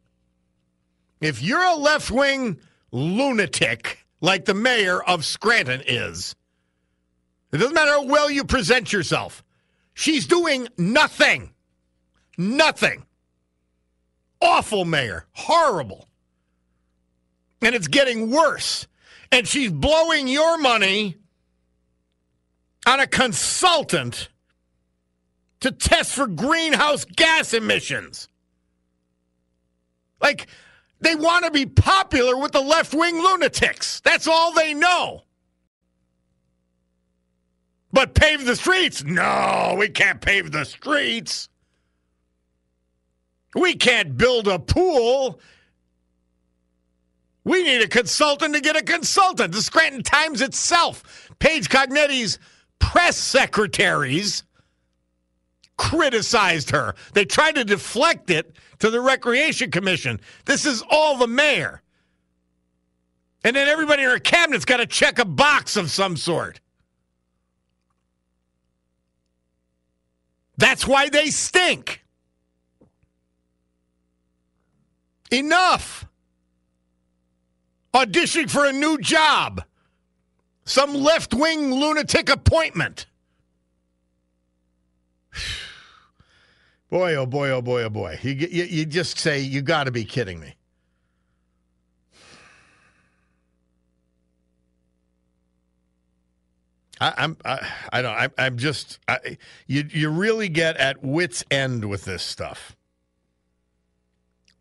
If 1.22 1.42
you're 1.42 1.64
a 1.64 1.76
left 1.76 2.12
wing 2.12 2.60
lunatic, 2.92 4.06
like 4.22 4.46
the 4.46 4.54
mayor 4.54 5.02
of 5.04 5.26
Scranton 5.26 5.82
is. 5.86 6.36
It 7.52 7.58
doesn't 7.58 7.74
matter 7.74 7.92
how 7.92 8.06
well 8.06 8.30
you 8.30 8.44
present 8.44 8.94
yourself. 8.94 9.44
She's 9.94 10.28
doing 10.28 10.68
nothing. 10.78 11.54
Nothing. 12.38 13.06
Awful 14.42 14.86
mayor. 14.86 15.26
Horrible. 15.34 16.08
And 17.62 17.76
it's 17.76 17.88
getting 17.88 18.32
worse. 18.32 18.88
And 19.32 19.48
she's 19.48 19.72
blowing 19.72 20.28
your 20.28 20.58
money 20.58 21.18
on 22.90 23.00
a 23.00 23.08
consultant 23.08 24.30
to 25.60 25.72
test 25.72 26.14
for 26.14 26.26
greenhouse 26.26 27.06
gas 27.06 27.54
emissions. 27.54 28.30
Like, 30.20 30.48
they 31.00 31.14
want 31.14 31.46
to 31.46 31.52
be 31.52 31.68
popular 31.68 32.36
with 32.36 32.52
the 32.52 32.62
left 32.62 32.94
wing 32.94 33.22
lunatics. 33.22 34.02
That's 34.02 34.28
all 34.28 34.54
they 34.54 34.74
know. 34.74 35.22
But 37.94 38.16
pave 38.16 38.46
the 38.46 38.56
streets? 38.56 39.04
No, 39.04 39.76
we 39.78 39.90
can't 39.90 40.20
pave 40.20 40.52
the 40.52 40.66
streets. 40.66 41.48
We 43.54 43.76
can't 43.76 44.18
build 44.18 44.48
a 44.48 44.58
pool. 44.58 45.40
We 47.44 47.64
need 47.64 47.82
a 47.82 47.88
consultant 47.88 48.56
to 48.56 48.62
get 48.62 48.76
a 48.76 48.84
consultant. 48.84 49.54
The 49.54 49.62
Scranton 49.62 50.04
Times 50.04 50.42
itself, 50.42 51.30
Paige 51.40 51.70
Cognetti's 51.70 52.40
press 52.80 53.18
secretaries 53.18 54.44
criticized 55.78 56.72
her. 56.72 56.96
They 57.14 57.26
tried 57.26 57.56
to 57.56 57.64
deflect 57.64 58.30
it 58.30 58.56
to 58.80 58.90
the 58.90 59.00
Recreation 59.00 59.72
Commission. 59.72 60.20
This 60.46 60.66
is 60.66 60.84
all 60.90 61.18
the 61.18 61.28
mayor. 61.28 61.82
And 63.44 63.56
then 63.56 63.68
everybody 63.68 64.04
in 64.04 64.10
her 64.10 64.20
cabinet's 64.20 64.66
got 64.66 64.78
to 64.78 64.86
check 64.86 65.20
a 65.20 65.26
box 65.26 65.78
of 65.78 65.90
some 65.90 66.18
sort. 66.18 66.60
That's 70.58 70.86
why 70.86 71.08
they 71.08 71.30
stink. 71.30 72.04
Enough. 75.32 76.06
Auditioning 77.94 78.50
for 78.50 78.66
a 78.66 78.74
new 78.74 78.98
job. 78.98 79.64
Some 80.70 80.94
left 80.94 81.34
wing 81.34 81.74
lunatic 81.74 82.30
appointment. 82.30 83.08
Boy, 86.92 87.16
oh 87.16 87.26
boy, 87.26 87.50
oh 87.50 87.62
boy, 87.64 87.84
oh 87.84 87.90
boy. 87.90 88.20
You, 88.22 88.34
you, 88.34 88.64
you 88.66 88.86
just 88.86 89.18
say, 89.18 89.40
you 89.40 89.64
got 89.64 89.86
to 89.86 89.92
be 89.92 90.06
kidding 90.06 90.40
me. 90.40 90.54
I, 97.02 97.14
I'm 97.18 97.38
I, 97.46 97.68
I 97.94 98.02
don't 98.02 98.14
I, 98.14 98.30
I'm 98.38 98.58
just 98.58 99.00
I, 99.08 99.38
you 99.68 99.88
you 99.90 100.10
really 100.10 100.50
get 100.50 100.78
at 100.78 101.04
wits 101.04 101.44
end 101.50 101.86
with 101.86 102.06
this 102.06 102.24
stuff. 102.24 102.76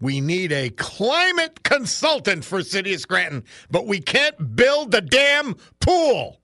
We 0.01 0.21
need 0.21 0.53
a 0.53 0.71
climate 0.71 1.63
consultant 1.65 2.45
for 2.45 2.63
City 2.63 2.95
of 2.95 3.01
Scranton, 3.01 3.45
but 3.71 3.87
we 3.87 4.01
can't 4.01 4.55
build 4.55 4.93
the 4.93 5.01
damn 5.01 5.57
pool. 5.81 6.41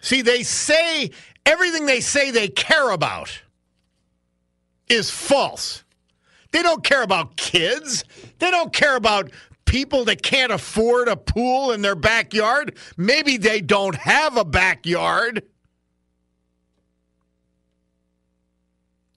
See, 0.00 0.22
they 0.22 0.42
say 0.42 1.10
everything 1.44 1.86
they 1.86 2.00
say 2.00 2.30
they 2.30 2.48
care 2.48 2.90
about 2.90 3.42
is 4.88 5.10
false. 5.10 5.84
They 6.52 6.62
don't 6.62 6.82
care 6.82 7.02
about 7.02 7.36
kids. 7.36 8.04
They 8.38 8.50
don't 8.50 8.72
care 8.72 8.96
about 8.96 9.30
people 9.64 10.04
that 10.06 10.22
can't 10.22 10.52
afford 10.52 11.06
a 11.08 11.16
pool 11.16 11.70
in 11.72 11.82
their 11.82 11.94
backyard. 11.94 12.76
Maybe 12.96 13.36
they 13.36 13.60
don't 13.60 13.94
have 13.94 14.36
a 14.36 14.44
backyard. 14.44 15.44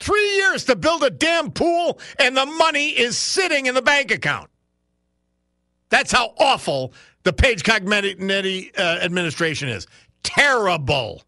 Three 0.04 0.36
years 0.36 0.66
to 0.66 0.76
build 0.76 1.02
a 1.04 1.10
damn 1.10 1.50
pool, 1.50 1.98
and 2.20 2.36
the 2.36 2.46
money 2.46 2.90
is 2.90 3.18
sitting 3.18 3.68
in 3.68 3.74
the 3.74 3.82
bank 3.82 4.12
account. 4.12 4.50
That's 5.88 6.12
how 6.12 6.34
awful 6.38 6.94
the 7.24 7.32
Paige 7.32 7.64
Cognetti 7.64 8.78
uh, 8.78 9.00
administration 9.02 9.70
is. 9.70 9.88
Terrible. 10.22 11.24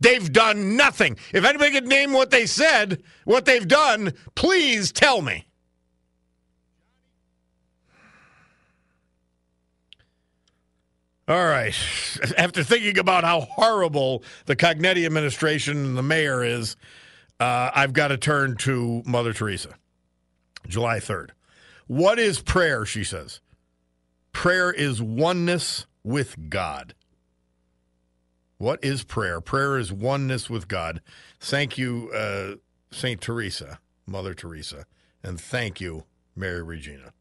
They've 0.00 0.32
done 0.32 0.76
nothing. 0.76 1.18
If 1.32 1.44
anybody 1.44 1.70
could 1.70 1.86
name 1.86 2.12
what 2.12 2.32
they 2.32 2.46
said, 2.46 3.00
what 3.26 3.44
they've 3.44 3.68
done, 3.68 4.12
please 4.34 4.90
tell 4.90 5.22
me. 5.22 5.46
All 11.28 11.46
right. 11.46 11.76
After 12.36 12.64
thinking 12.64 12.98
about 12.98 13.22
how 13.22 13.42
horrible 13.42 14.24
the 14.46 14.56
Cognetti 14.56 15.06
administration 15.06 15.76
and 15.84 15.96
the 15.96 16.02
mayor 16.02 16.42
is, 16.42 16.74
uh, 17.40 17.70
I've 17.74 17.92
got 17.92 18.08
to 18.08 18.16
turn 18.16 18.56
to 18.58 19.02
Mother 19.04 19.32
Teresa. 19.32 19.74
July 20.66 20.98
3rd. 20.98 21.30
What 21.86 22.18
is 22.18 22.40
prayer, 22.40 22.86
she 22.86 23.04
says? 23.04 23.40
Prayer 24.32 24.72
is 24.72 25.02
oneness 25.02 25.86
with 26.02 26.48
God. 26.48 26.94
What 28.58 28.82
is 28.82 29.04
prayer? 29.04 29.40
Prayer 29.40 29.78
is 29.78 29.92
oneness 29.92 30.48
with 30.48 30.68
God. 30.68 31.02
Thank 31.38 31.76
you, 31.76 32.10
uh, 32.14 32.56
St. 32.90 33.20
Teresa, 33.20 33.78
Mother 34.06 34.32
Teresa. 34.32 34.86
And 35.22 35.40
thank 35.40 35.80
you, 35.80 36.04
Mary 36.34 36.62
Regina. 36.62 37.12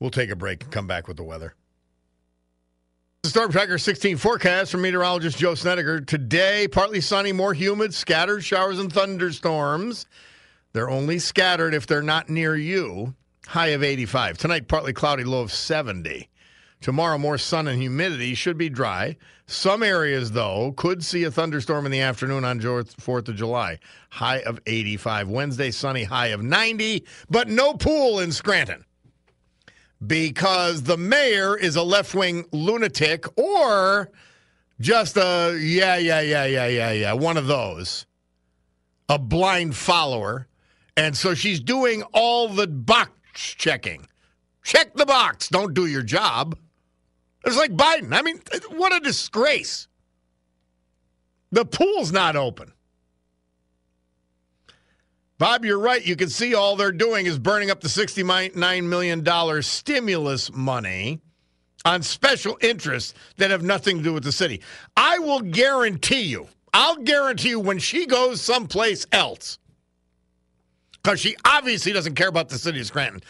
We'll 0.00 0.10
take 0.10 0.30
a 0.30 0.36
break 0.36 0.64
and 0.64 0.72
come 0.72 0.86
back 0.86 1.06
with 1.06 1.16
the 1.16 1.24
weather. 1.24 1.54
The 3.28 3.32
Storm 3.32 3.52
Tracker 3.52 3.76
16 3.76 4.16
forecast 4.16 4.70
from 4.70 4.80
meteorologist 4.80 5.36
Joe 5.36 5.54
Snedeker. 5.54 6.00
Today, 6.00 6.66
partly 6.66 7.02
sunny, 7.02 7.30
more 7.30 7.52
humid, 7.52 7.92
scattered 7.92 8.42
showers 8.42 8.78
and 8.78 8.90
thunderstorms. 8.90 10.06
They're 10.72 10.88
only 10.88 11.18
scattered 11.18 11.74
if 11.74 11.86
they're 11.86 12.00
not 12.00 12.30
near 12.30 12.56
you. 12.56 13.14
High 13.46 13.66
of 13.66 13.82
85. 13.82 14.38
Tonight, 14.38 14.66
partly 14.66 14.94
cloudy, 14.94 15.24
low 15.24 15.42
of 15.42 15.52
70. 15.52 16.26
Tomorrow, 16.80 17.18
more 17.18 17.36
sun 17.36 17.68
and 17.68 17.78
humidity. 17.78 18.32
Should 18.32 18.56
be 18.56 18.70
dry. 18.70 19.18
Some 19.46 19.82
areas, 19.82 20.30
though, 20.30 20.72
could 20.78 21.04
see 21.04 21.24
a 21.24 21.30
thunderstorm 21.30 21.84
in 21.84 21.92
the 21.92 22.00
afternoon 22.00 22.46
on 22.46 22.60
4th 22.60 23.28
of 23.28 23.36
July. 23.36 23.78
High 24.08 24.38
of 24.38 24.58
85. 24.64 25.28
Wednesday, 25.28 25.70
sunny, 25.70 26.04
high 26.04 26.28
of 26.28 26.42
90, 26.42 27.04
but 27.28 27.48
no 27.48 27.74
pool 27.74 28.20
in 28.20 28.32
Scranton. 28.32 28.86
Because 30.06 30.82
the 30.82 30.96
mayor 30.96 31.56
is 31.56 31.76
a 31.76 31.82
left 31.82 32.14
wing 32.14 32.44
lunatic 32.52 33.26
or 33.38 34.10
just 34.80 35.16
a, 35.16 35.58
yeah, 35.60 35.96
yeah, 35.96 36.20
yeah, 36.20 36.44
yeah, 36.44 36.66
yeah, 36.66 36.92
yeah, 36.92 37.12
one 37.12 37.36
of 37.36 37.46
those, 37.46 38.06
a 39.08 39.18
blind 39.18 39.76
follower. 39.76 40.46
And 40.96 41.16
so 41.16 41.34
she's 41.34 41.60
doing 41.60 42.02
all 42.12 42.48
the 42.48 42.66
box 42.66 43.10
checking. 43.34 44.06
Check 44.64 44.94
the 44.94 45.06
box. 45.06 45.48
Don't 45.48 45.74
do 45.74 45.86
your 45.86 46.02
job. 46.02 46.58
It's 47.44 47.56
like 47.56 47.72
Biden. 47.72 48.12
I 48.12 48.22
mean, 48.22 48.40
what 48.70 48.94
a 48.94 49.00
disgrace. 49.00 49.88
The 51.50 51.64
pool's 51.64 52.12
not 52.12 52.36
open. 52.36 52.72
Bob, 55.38 55.64
you're 55.64 55.78
right. 55.78 56.04
You 56.04 56.16
can 56.16 56.28
see 56.28 56.54
all 56.54 56.74
they're 56.74 56.90
doing 56.90 57.26
is 57.26 57.38
burning 57.38 57.70
up 57.70 57.80
the 57.80 57.88
$69 57.88 58.84
million 58.84 59.62
stimulus 59.62 60.52
money 60.52 61.20
on 61.84 62.02
special 62.02 62.58
interests 62.60 63.14
that 63.36 63.52
have 63.52 63.62
nothing 63.62 63.98
to 63.98 64.02
do 64.02 64.12
with 64.12 64.24
the 64.24 64.32
city. 64.32 64.60
I 64.96 65.20
will 65.20 65.40
guarantee 65.40 66.22
you, 66.22 66.48
I'll 66.74 66.96
guarantee 66.96 67.50
you 67.50 67.60
when 67.60 67.78
she 67.78 68.04
goes 68.06 68.40
someplace 68.40 69.06
else, 69.12 69.58
because 70.92 71.20
she 71.20 71.36
obviously 71.44 71.92
doesn't 71.92 72.16
care 72.16 72.28
about 72.28 72.48
the 72.48 72.58
city 72.58 72.80
of 72.80 72.86
Scranton, 72.86 73.22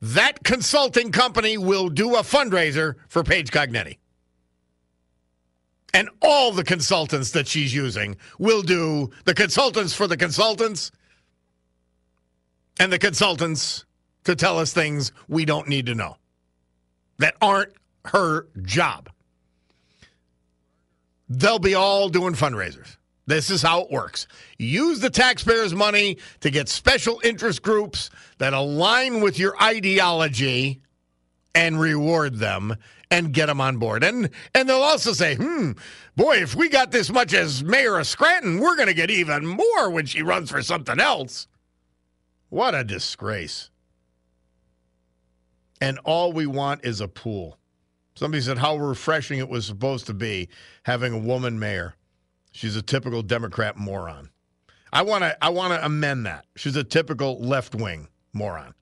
that 0.00 0.42
consulting 0.42 1.12
company 1.12 1.58
will 1.58 1.90
do 1.90 2.16
a 2.16 2.20
fundraiser 2.20 2.94
for 3.08 3.22
Paige 3.22 3.50
Cognetti. 3.50 3.98
And 5.92 6.08
all 6.22 6.52
the 6.52 6.64
consultants 6.64 7.32
that 7.32 7.46
she's 7.46 7.74
using 7.74 8.16
will 8.38 8.62
do 8.62 9.10
the 9.24 9.34
consultants 9.34 9.92
for 9.92 10.06
the 10.06 10.16
consultants 10.16 10.90
and 12.80 12.90
the 12.90 12.98
consultants 12.98 13.84
to 14.24 14.34
tell 14.34 14.58
us 14.58 14.72
things 14.72 15.12
we 15.28 15.44
don't 15.44 15.68
need 15.68 15.86
to 15.86 15.94
know 15.94 16.16
that 17.18 17.34
aren't 17.42 17.72
her 18.06 18.48
job. 18.62 19.10
They'll 21.28 21.58
be 21.58 21.74
all 21.74 22.08
doing 22.08 22.32
fundraisers. 22.32 22.96
This 23.26 23.50
is 23.50 23.60
how 23.60 23.82
it 23.82 23.90
works. 23.90 24.26
Use 24.58 24.98
the 24.98 25.10
taxpayers' 25.10 25.74
money 25.74 26.16
to 26.40 26.50
get 26.50 26.68
special 26.68 27.20
interest 27.22 27.62
groups 27.62 28.08
that 28.38 28.54
align 28.54 29.20
with 29.20 29.38
your 29.38 29.62
ideology 29.62 30.80
and 31.54 31.78
reward 31.78 32.36
them 32.36 32.74
and 33.10 33.34
get 33.34 33.46
them 33.46 33.60
on 33.60 33.76
board. 33.76 34.02
And 34.02 34.30
and 34.54 34.68
they'll 34.68 34.78
also 34.78 35.12
say, 35.12 35.36
"Hmm, 35.36 35.72
boy, 36.16 36.38
if 36.38 36.54
we 36.54 36.70
got 36.70 36.92
this 36.92 37.10
much 37.10 37.34
as 37.34 37.62
mayor 37.62 37.98
of 37.98 38.06
Scranton, 38.06 38.58
we're 38.58 38.76
going 38.76 38.88
to 38.88 38.94
get 38.94 39.10
even 39.10 39.46
more 39.46 39.90
when 39.90 40.06
she 40.06 40.22
runs 40.22 40.50
for 40.50 40.62
something 40.62 40.98
else." 40.98 41.46
What 42.50 42.74
a 42.74 42.84
disgrace. 42.84 43.70
And 45.80 45.98
all 46.04 46.32
we 46.32 46.46
want 46.46 46.84
is 46.84 47.00
a 47.00 47.08
pool. 47.08 47.58
Somebody 48.16 48.42
said 48.42 48.58
how 48.58 48.76
refreshing 48.76 49.38
it 49.38 49.48
was 49.48 49.64
supposed 49.64 50.06
to 50.06 50.14
be 50.14 50.48
having 50.82 51.14
a 51.14 51.18
woman 51.18 51.58
mayor. 51.58 51.94
She's 52.52 52.76
a 52.76 52.82
typical 52.82 53.22
Democrat 53.22 53.76
moron. 53.76 54.28
I 54.92 55.02
want 55.02 55.22
to 55.22 55.42
I 55.42 55.50
want 55.50 55.72
to 55.72 55.84
amend 55.84 56.26
that. 56.26 56.44
She's 56.56 56.76
a 56.76 56.84
typical 56.84 57.40
left-wing 57.40 58.08
moron. 58.32 58.74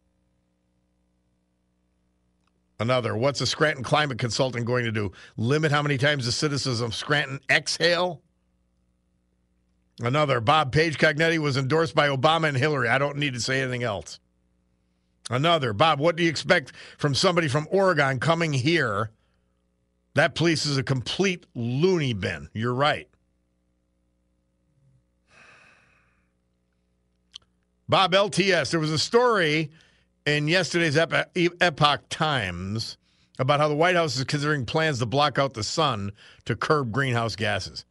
Another, 2.80 3.16
what's 3.16 3.40
a 3.40 3.46
Scranton 3.46 3.84
climate 3.84 4.18
consultant 4.18 4.64
going 4.64 4.84
to 4.84 4.92
do? 4.92 5.12
Limit 5.36 5.72
how 5.72 5.82
many 5.82 5.98
times 5.98 6.24
the 6.24 6.32
citizens 6.32 6.80
of 6.80 6.94
Scranton 6.94 7.40
exhale? 7.50 8.22
Another, 10.00 10.40
Bob 10.40 10.72
Paige 10.72 10.98
Cognetti 10.98 11.38
was 11.38 11.56
endorsed 11.56 11.94
by 11.94 12.08
Obama 12.08 12.48
and 12.48 12.56
Hillary. 12.56 12.88
I 12.88 12.98
don't 12.98 13.16
need 13.16 13.34
to 13.34 13.40
say 13.40 13.60
anything 13.60 13.82
else. 13.82 14.20
Another, 15.30 15.72
Bob, 15.72 15.98
what 15.98 16.16
do 16.16 16.22
you 16.22 16.30
expect 16.30 16.72
from 16.96 17.14
somebody 17.14 17.48
from 17.48 17.66
Oregon 17.70 18.20
coming 18.20 18.52
here? 18.52 19.10
That 20.14 20.34
police 20.34 20.66
is 20.66 20.78
a 20.78 20.82
complete 20.82 21.46
loony 21.54 22.12
bin. 22.12 22.48
You're 22.52 22.74
right. 22.74 23.08
Bob 27.88 28.12
LTS, 28.12 28.70
there 28.70 28.80
was 28.80 28.92
a 28.92 28.98
story 28.98 29.70
in 30.26 30.48
yesterday's 30.48 30.96
Epoch 30.96 32.02
Times 32.08 32.98
about 33.38 33.60
how 33.60 33.68
the 33.68 33.74
White 33.74 33.96
House 33.96 34.16
is 34.16 34.24
considering 34.24 34.66
plans 34.66 34.98
to 34.98 35.06
block 35.06 35.38
out 35.38 35.54
the 35.54 35.62
sun 35.62 36.12
to 36.44 36.54
curb 36.54 36.92
greenhouse 36.92 37.34
gases. 37.36 37.84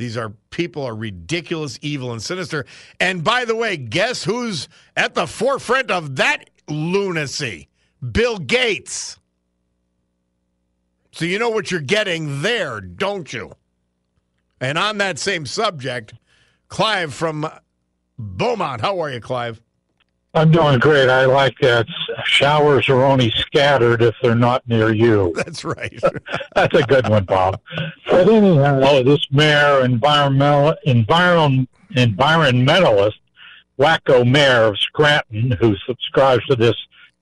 These 0.00 0.16
are 0.16 0.32
people 0.48 0.82
are 0.82 0.94
ridiculous, 0.94 1.78
evil, 1.82 2.10
and 2.10 2.22
sinister. 2.22 2.64
And 2.98 3.22
by 3.22 3.44
the 3.44 3.54
way, 3.54 3.76
guess 3.76 4.24
who's 4.24 4.66
at 4.96 5.14
the 5.14 5.26
forefront 5.26 5.90
of 5.90 6.16
that 6.16 6.48
lunacy? 6.68 7.68
Bill 8.10 8.38
Gates. 8.38 9.18
So 11.12 11.26
you 11.26 11.38
know 11.38 11.50
what 11.50 11.70
you're 11.70 11.82
getting 11.82 12.40
there, 12.40 12.80
don't 12.80 13.30
you? 13.30 13.52
And 14.58 14.78
on 14.78 14.96
that 14.98 15.18
same 15.18 15.44
subject, 15.44 16.14
Clive 16.68 17.12
from 17.12 17.46
Beaumont. 18.18 18.80
How 18.80 19.00
are 19.00 19.10
you, 19.10 19.20
Clive? 19.20 19.60
I'm 20.32 20.50
doing 20.50 20.78
great. 20.78 21.10
I 21.10 21.26
like 21.26 21.58
that. 21.60 21.86
Showers 22.24 22.88
are 22.88 23.04
only 23.04 23.30
scattered 23.30 24.02
if 24.02 24.14
they're 24.22 24.34
not 24.34 24.66
near 24.68 24.92
you. 24.92 25.32
That's 25.36 25.64
right. 25.64 25.98
That's 26.54 26.76
a 26.76 26.82
good 26.82 27.08
one, 27.08 27.24
Bob. 27.24 27.60
But 28.06 28.28
anyhow, 28.28 29.02
this 29.02 29.26
mayor, 29.30 29.84
environmental, 29.84 30.74
environ, 30.84 31.68
environmentalist, 31.96 33.18
wacko 33.78 34.30
mayor 34.30 34.64
of 34.64 34.78
Scranton, 34.78 35.52
who 35.60 35.76
subscribes 35.86 36.44
to 36.46 36.56
this 36.56 36.76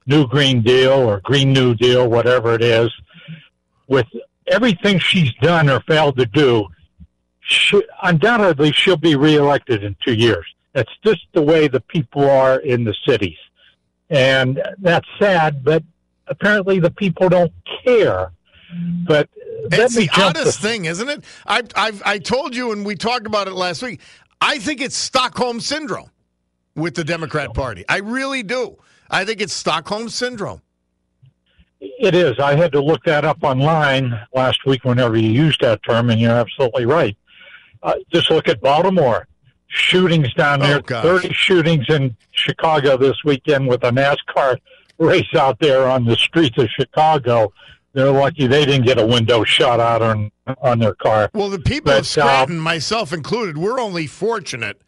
New 0.07 0.27
Green 0.27 0.63
Deal 0.63 0.93
or 0.93 1.21
Green 1.21 1.53
New 1.53 1.75
Deal, 1.75 2.09
whatever 2.09 2.55
it 2.55 2.63
is, 2.63 2.91
with 3.87 4.07
everything 4.47 4.99
she's 4.99 5.33
done 5.35 5.69
or 5.69 5.81
failed 5.81 6.17
to 6.19 6.27
do, 6.27 6.67
she, 7.41 7.83
undoubtedly 8.03 8.73
she'll 8.73 8.97
be 8.97 9.17
reelected 9.17 9.85
in 9.85 9.97
two 10.05 10.15
years. 10.15 10.47
That's 10.73 10.93
just 11.05 11.27
the 11.33 11.43
way 11.43 11.69
the 11.69 11.81
people 11.81 12.29
are 12.29 12.59
in 12.61 12.85
the 12.85 12.95
cities. 13.07 13.39
And 14.11 14.63
that's 14.79 15.07
sad, 15.19 15.65
but 15.65 15.83
apparently 16.27 16.81
the 16.81 16.91
people 16.91 17.29
don't 17.29 17.53
care. 17.85 18.33
But 19.07 19.29
it's 19.71 19.95
the 19.95 20.11
oddest 20.17 20.61
thing, 20.61 20.87
isn't 20.87 21.09
it? 21.09 21.25
I, 21.47 21.63
I've, 21.75 22.03
I 22.05 22.19
told 22.19 22.55
you, 22.55 22.73
and 22.73 22.85
we 22.85 22.95
talked 22.95 23.27
about 23.27 23.49
it 23.49 23.55
last 23.55 23.83
week. 23.83 24.01
I 24.41 24.59
think 24.59 24.81
it's 24.81 24.97
Stockholm 24.97 25.61
syndrome 25.61 26.11
with 26.75 26.95
the 26.95 27.05
Democrat 27.05 27.55
Party. 27.55 27.85
I 27.89 27.99
really 27.99 28.43
do. 28.43 28.79
I 29.11 29.25
think 29.25 29.41
it's 29.41 29.53
Stockholm 29.53 30.09
syndrome. 30.09 30.63
It 31.81 32.15
is. 32.15 32.39
I 32.39 32.57
had 32.57 32.73
to 32.73 32.81
look 32.81 33.05
that 33.05 33.25
up 33.25 33.39
online 33.43 34.19
last 34.35 34.67
week 34.67 34.85
whenever 34.85 35.17
you 35.17 35.31
used 35.31 35.61
that 35.61 35.81
term, 35.83 36.11
and 36.11 36.21
you're 36.21 36.33
absolutely 36.33 36.87
right. 36.87 37.17
Uh, 37.83 37.95
just 38.13 38.31
look 38.31 38.49
at 38.49 38.61
Baltimore 38.61 39.27
shootings 39.69 40.33
down 40.35 40.61
there. 40.61 40.83
Oh, 40.91 41.03
30 41.03 41.33
shootings 41.33 41.87
in 41.89 42.17
Chicago 42.33 42.97
this 42.97 43.23
weekend 43.25 43.69
with 43.69 43.85
a 43.85 43.91
NASCAR 43.91 44.59
race 44.99 45.35
out 45.35 45.59
there 45.61 45.89
on 45.89 46.05
the 46.05 46.17
streets 46.17 46.59
of 46.59 46.69
Chicago. 46.69 47.53
They're 47.93 48.11
lucky 48.11 48.47
they 48.47 48.65
didn't 48.65 48.87
get 48.87 48.99
a 48.99 49.07
window 49.07 49.45
shot 49.45 49.81
out 49.81 50.03
on 50.03 50.31
on 50.63 50.79
their 50.79 50.95
car. 50.95 51.31
Well, 51.35 51.51
the 51.51 51.59
people 51.59 51.93
but, 51.93 52.01
of 52.01 52.07
Scranton, 52.07 52.59
uh, 52.59 52.63
myself 52.63 53.13
included, 53.13 53.59
we're 53.59 53.79
only 53.79 54.07
fortunate 54.07 54.81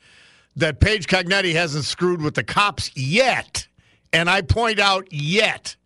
that 0.56 0.80
Paige 0.80 1.06
Cognetti 1.06 1.52
hasn't 1.52 1.84
screwed 1.84 2.22
with 2.22 2.34
the 2.34 2.44
cops 2.44 2.90
yet. 2.96 3.68
And 4.12 4.28
I 4.28 4.42
point 4.42 4.80
out 4.80 5.06
yet 5.12 5.76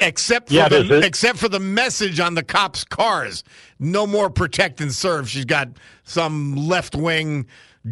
except 0.00 0.48
for 0.48 0.54
yeah, 0.54 0.68
the, 0.68 1.00
except 1.04 1.38
for 1.38 1.48
the 1.48 1.60
message 1.60 2.20
on 2.20 2.34
the 2.34 2.42
cops' 2.42 2.84
cars. 2.84 3.44
No 3.78 4.06
more 4.06 4.30
protect 4.30 4.80
and 4.80 4.92
serve. 4.92 5.28
She's 5.28 5.44
got 5.44 5.68
some 6.04 6.56
left 6.56 6.94
wing 6.94 7.46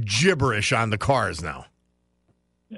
gibberish 0.05 0.73
on 0.73 0.91
the 0.91 0.99
cars 0.99 1.43
now. 1.43 1.67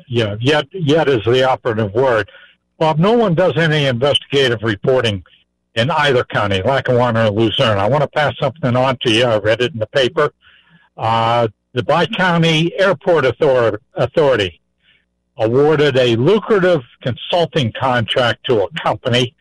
Yeah, 0.09 0.37
yet 0.41 0.67
yet 0.73 1.09
is 1.09 1.25
the 1.25 1.49
operative 1.49 1.95
word. 1.95 2.31
Bob, 2.79 2.99
no 2.99 3.13
one 3.13 3.35
does 3.35 3.57
any 3.57 3.87
investigative 3.87 4.63
reporting 4.63 5.25
in 5.75 5.91
either 5.91 6.25
county, 6.25 6.63
Lackawanna 6.63 7.31
or 7.31 7.31
Luzerne. 7.31 7.79
I 7.79 7.89
want 7.89 8.03
to 8.03 8.09
pass 8.09 8.35
something 8.39 8.77
on 8.77 8.99
to 9.03 9.11
you. 9.11 9.25
I 9.25 9.39
read 9.39 9.61
it 9.61 9.73
in 9.73 9.79
the 9.79 9.87
paper. 9.87 10.33
Uh, 10.97 11.49
the 11.73 11.83
Bi 11.83 12.07
County 12.07 12.73
Airport 12.79 13.27
Authority 13.27 14.61
awarded 15.37 15.97
a 15.99 16.17
lucrative 16.17 16.81
consulting 17.03 17.73
contract 17.79 18.45
to 18.47 18.63
a 18.63 18.69
company. 18.83 19.35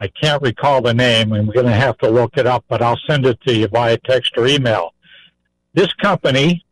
I 0.00 0.08
can't 0.08 0.40
recall 0.40 0.80
the 0.80 0.94
name. 0.94 1.32
I'm 1.32 1.50
going 1.50 1.66
to 1.66 1.72
have 1.72 1.98
to 1.98 2.08
look 2.08 2.36
it 2.36 2.46
up, 2.46 2.64
but 2.68 2.80
I'll 2.80 3.00
send 3.08 3.26
it 3.26 3.40
to 3.42 3.54
you 3.54 3.66
via 3.68 3.98
text 3.98 4.32
or 4.36 4.46
email. 4.46 4.94
This 5.74 5.92
company 5.94 6.64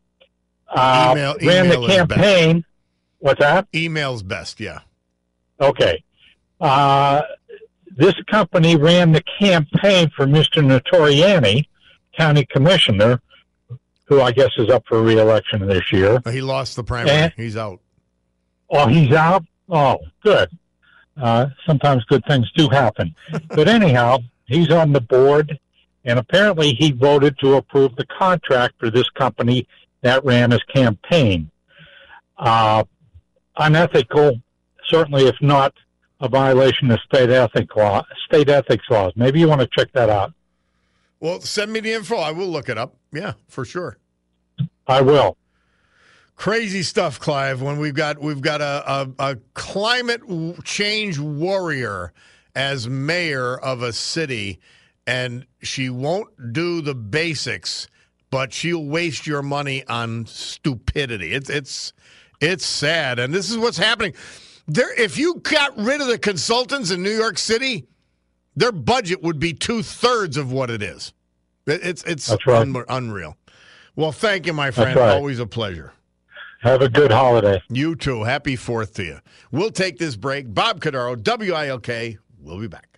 uh, 0.68 1.10
email, 1.12 1.36
ran 1.42 1.66
email 1.66 1.80
the 1.82 1.86
campaign. 1.88 2.64
What's 3.18 3.40
that? 3.40 3.66
Email's 3.74 4.22
best, 4.22 4.60
yeah. 4.60 4.80
Okay. 5.60 6.02
Uh, 6.60 7.22
this 7.96 8.14
company 8.30 8.76
ran 8.76 9.12
the 9.12 9.22
campaign 9.40 10.10
for 10.14 10.26
Mr. 10.26 10.62
Notarianni, 10.62 11.66
county 12.16 12.46
commissioner, 12.46 13.20
who 14.04 14.20
I 14.20 14.32
guess 14.32 14.50
is 14.56 14.70
up 14.70 14.84
for 14.88 15.02
reelection 15.02 15.66
this 15.66 15.92
year. 15.92 16.20
He 16.30 16.40
lost 16.40 16.76
the 16.76 16.84
primary. 16.84 17.16
And, 17.16 17.32
he's 17.36 17.56
out. 17.56 17.80
Oh, 18.70 18.86
he's 18.86 19.12
out? 19.12 19.44
Oh, 19.68 19.98
good. 20.22 20.48
Uh, 21.20 21.46
sometimes 21.66 22.04
good 22.04 22.22
things 22.26 22.50
do 22.54 22.68
happen. 22.68 23.14
but 23.48 23.68
anyhow, 23.68 24.18
he's 24.46 24.70
on 24.70 24.92
the 24.92 25.00
board, 25.00 25.58
and 26.04 26.18
apparently 26.18 26.74
he 26.74 26.92
voted 26.92 27.38
to 27.40 27.54
approve 27.54 27.96
the 27.96 28.06
contract 28.06 28.74
for 28.78 28.90
this 28.90 29.08
company 29.10 29.66
that 30.02 30.24
ran 30.24 30.50
his 30.50 30.62
campaign. 30.64 31.50
Uh, 32.36 32.84
unethical, 33.56 34.40
certainly, 34.86 35.26
if 35.26 35.36
not 35.40 35.74
a 36.20 36.28
violation 36.28 36.90
of 36.90 37.00
state 37.00 37.30
ethic 37.30 37.74
law, 37.76 38.04
state 38.26 38.48
ethics 38.48 38.84
laws. 38.90 39.12
Maybe 39.16 39.40
you 39.40 39.48
want 39.48 39.60
to 39.60 39.68
check 39.68 39.92
that 39.92 40.08
out. 40.08 40.32
Well, 41.20 41.40
send 41.40 41.72
me 41.72 41.80
the 41.80 41.92
info. 41.92 42.16
I 42.16 42.30
will 42.32 42.48
look 42.48 42.68
it 42.68 42.78
up. 42.78 42.94
Yeah, 43.12 43.34
for 43.48 43.64
sure. 43.64 43.98
I 44.86 45.00
will. 45.00 45.36
Crazy 46.36 46.84
stuff, 46.84 47.18
Clive. 47.18 47.60
When 47.60 47.78
we've 47.78 47.94
got 47.94 48.20
we've 48.20 48.40
got 48.40 48.60
a, 48.60 48.84
a, 48.90 49.08
a 49.18 49.36
climate 49.54 50.22
change 50.62 51.18
warrior 51.18 52.12
as 52.54 52.88
mayor 52.88 53.58
of 53.58 53.82
a 53.82 53.92
city, 53.92 54.60
and 55.06 55.46
she 55.60 55.90
won't 55.90 56.52
do 56.52 56.80
the 56.80 56.94
basics, 56.94 57.88
but 58.30 58.52
she'll 58.52 58.84
waste 58.84 59.26
your 59.26 59.42
money 59.42 59.84
on 59.86 60.26
stupidity. 60.26 61.32
It's 61.32 61.50
it's 61.50 61.92
it's 62.40 62.66
sad, 62.66 63.18
and 63.18 63.34
this 63.34 63.50
is 63.50 63.58
what's 63.58 63.78
happening. 63.78 64.14
There, 64.66 64.92
if 65.00 65.18
you 65.18 65.36
got 65.36 65.76
rid 65.78 66.00
of 66.00 66.08
the 66.08 66.18
consultants 66.18 66.90
in 66.90 67.02
New 67.02 67.16
York 67.16 67.38
City, 67.38 67.86
their 68.54 68.72
budget 68.72 69.22
would 69.22 69.38
be 69.38 69.52
two 69.54 69.82
thirds 69.82 70.36
of 70.36 70.52
what 70.52 70.70
it 70.70 70.82
is. 70.82 71.12
It's 71.66 72.02
it's 72.04 72.30
right. 72.46 72.60
un- 72.60 72.84
unreal. 72.88 73.36
Well, 73.96 74.12
thank 74.12 74.46
you, 74.46 74.52
my 74.52 74.70
friend. 74.70 74.96
right. 74.96 75.10
Always 75.14 75.38
a 75.38 75.46
pleasure. 75.46 75.92
Have 76.60 76.82
a 76.82 76.88
good 76.88 77.12
holiday. 77.12 77.62
You 77.68 77.94
too. 77.94 78.24
Happy 78.24 78.56
Fourth 78.56 78.94
to 78.94 79.04
you. 79.04 79.18
We'll 79.52 79.70
take 79.70 79.98
this 79.98 80.16
break. 80.16 80.52
Bob 80.52 80.80
Cordaro, 80.80 81.16
WILK. 81.16 82.18
We'll 82.40 82.60
be 82.60 82.66
back. 82.66 82.97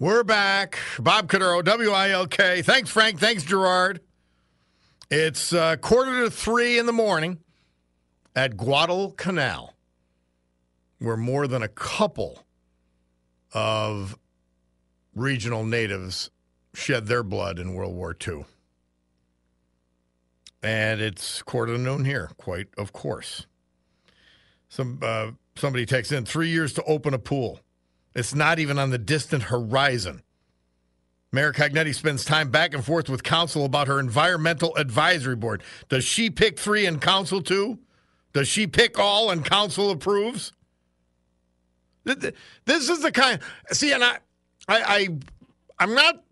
We're 0.00 0.24
back. 0.24 0.78
Bob 0.98 1.30
Cordaro, 1.30 1.62
WILK. 1.62 2.64
Thanks, 2.64 2.88
Frank. 2.88 3.20
Thanks, 3.20 3.42
Gerard. 3.42 4.00
It's 5.10 5.52
uh, 5.52 5.76
quarter 5.76 6.24
to 6.24 6.30
three 6.30 6.78
in 6.78 6.86
the 6.86 6.92
morning 6.92 7.40
at 8.34 8.56
Guadalcanal, 8.56 9.74
where 11.00 11.18
more 11.18 11.46
than 11.46 11.62
a 11.62 11.68
couple 11.68 12.46
of 13.52 14.16
regional 15.14 15.66
natives 15.66 16.30
shed 16.72 17.04
their 17.04 17.22
blood 17.22 17.58
in 17.58 17.74
World 17.74 17.94
War 17.94 18.16
II. 18.26 18.46
And 20.62 21.02
it's 21.02 21.42
quarter 21.42 21.74
to 21.74 21.78
noon 21.78 22.06
here, 22.06 22.30
quite 22.38 22.68
of 22.78 22.94
course. 22.94 23.46
Some 24.70 25.00
uh, 25.02 25.32
somebody 25.56 25.84
texts 25.84 26.10
in 26.10 26.24
three 26.24 26.48
years 26.48 26.72
to 26.72 26.84
open 26.84 27.12
a 27.12 27.18
pool. 27.18 27.60
It's 28.14 28.34
not 28.34 28.58
even 28.58 28.78
on 28.78 28.90
the 28.90 28.98
distant 28.98 29.44
horizon. 29.44 30.22
Mayor 31.32 31.52
Cognetti 31.52 31.94
spends 31.94 32.24
time 32.24 32.50
back 32.50 32.74
and 32.74 32.84
forth 32.84 33.08
with 33.08 33.22
council 33.22 33.64
about 33.64 33.86
her 33.86 34.00
environmental 34.00 34.74
advisory 34.76 35.36
board. 35.36 35.62
Does 35.88 36.04
she 36.04 36.28
pick 36.28 36.58
three 36.58 36.86
and 36.86 37.00
council 37.00 37.40
two? 37.40 37.78
Does 38.32 38.48
she 38.48 38.66
pick 38.66 38.98
all 38.98 39.30
and 39.30 39.44
council 39.44 39.90
approves? 39.90 40.52
This 42.04 42.88
is 42.88 43.00
the 43.00 43.12
kind. 43.12 43.40
See, 43.70 43.92
and 43.92 44.02
I, 44.02 44.18
I, 44.66 44.82
I 44.82 45.08
I'm 45.78 45.94
not 45.94 46.24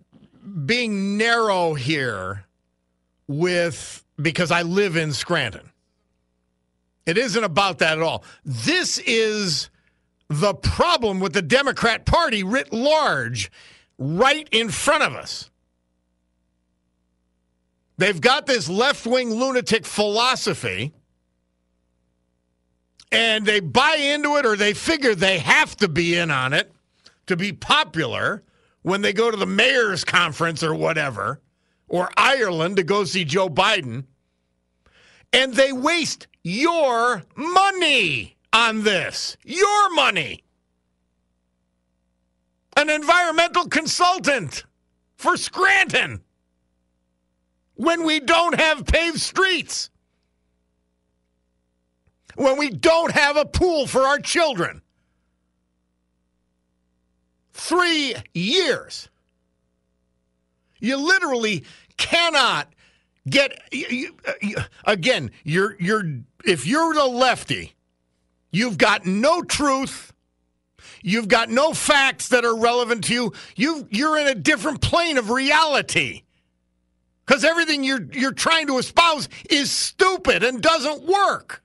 being 0.66 1.16
narrow 1.16 1.74
here 1.74 2.44
with 3.28 4.04
because 4.20 4.50
I 4.50 4.62
live 4.62 4.96
in 4.96 5.12
Scranton. 5.12 5.70
It 7.06 7.18
isn't 7.18 7.44
about 7.44 7.78
that 7.78 7.98
at 7.98 8.02
all. 8.02 8.24
This 8.44 8.98
is 8.98 9.70
the 10.28 10.54
problem 10.54 11.20
with 11.20 11.32
the 11.32 11.42
Democrat 11.42 12.04
Party 12.04 12.42
writ 12.42 12.72
large 12.72 13.50
right 13.98 14.48
in 14.52 14.70
front 14.70 15.02
of 15.02 15.14
us. 15.14 15.50
They've 17.96 18.20
got 18.20 18.46
this 18.46 18.68
left 18.68 19.06
wing 19.06 19.30
lunatic 19.30 19.84
philosophy 19.84 20.92
and 23.10 23.46
they 23.46 23.60
buy 23.60 23.96
into 23.96 24.36
it 24.36 24.46
or 24.46 24.56
they 24.56 24.74
figure 24.74 25.14
they 25.14 25.38
have 25.38 25.76
to 25.78 25.88
be 25.88 26.16
in 26.16 26.30
on 26.30 26.52
it 26.52 26.72
to 27.26 27.36
be 27.36 27.52
popular 27.52 28.42
when 28.82 29.02
they 29.02 29.12
go 29.12 29.30
to 29.30 29.36
the 29.36 29.46
mayor's 29.46 30.04
conference 30.04 30.62
or 30.62 30.74
whatever, 30.74 31.40
or 31.88 32.10
Ireland 32.16 32.76
to 32.76 32.82
go 32.82 33.04
see 33.04 33.24
Joe 33.24 33.48
Biden, 33.48 34.04
and 35.32 35.54
they 35.54 35.72
waste 35.72 36.26
your 36.42 37.24
money 37.36 38.37
on 38.52 38.82
this. 38.82 39.36
Your 39.44 39.94
money. 39.94 40.42
An 42.76 42.90
environmental 42.90 43.68
consultant 43.68 44.64
for 45.16 45.36
Scranton 45.36 46.22
when 47.74 48.04
we 48.04 48.20
don't 48.20 48.58
have 48.58 48.86
paved 48.86 49.20
streets, 49.20 49.90
when 52.36 52.58
we 52.58 52.70
don't 52.70 53.12
have 53.12 53.36
a 53.36 53.44
pool 53.44 53.86
for 53.86 54.02
our 54.02 54.18
children 54.18 54.82
three 57.52 58.14
years. 58.34 59.08
You 60.80 60.96
literally 60.96 61.64
cannot 61.96 62.72
get 63.28 63.60
you, 63.72 64.16
you, 64.40 64.56
again. 64.84 65.32
You're 65.44 65.76
you're 65.80 66.04
if 66.44 66.66
you're 66.66 66.94
the 66.94 67.04
lefty, 67.04 67.74
you've 68.50 68.78
got 68.78 69.06
no 69.06 69.42
truth. 69.42 70.12
You've 71.02 71.28
got 71.28 71.48
no 71.48 71.72
facts 71.72 72.28
that 72.28 72.44
are 72.44 72.56
relevant 72.56 73.04
to 73.04 73.14
you. 73.14 73.32
You 73.56 73.86
you're 73.90 74.18
in 74.18 74.26
a 74.26 74.34
different 74.34 74.80
plane 74.80 75.16
of 75.16 75.30
reality. 75.30 76.22
Because 77.24 77.44
everything 77.44 77.84
you're 77.84 78.02
you're 78.12 78.32
trying 78.32 78.66
to 78.68 78.78
espouse 78.78 79.28
is 79.48 79.70
stupid 79.70 80.42
and 80.42 80.60
doesn't 80.60 81.04
work. 81.04 81.62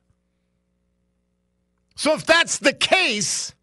So 1.96 2.14
if 2.14 2.26
that's 2.26 2.60
the 2.60 2.74
case, 2.74 3.54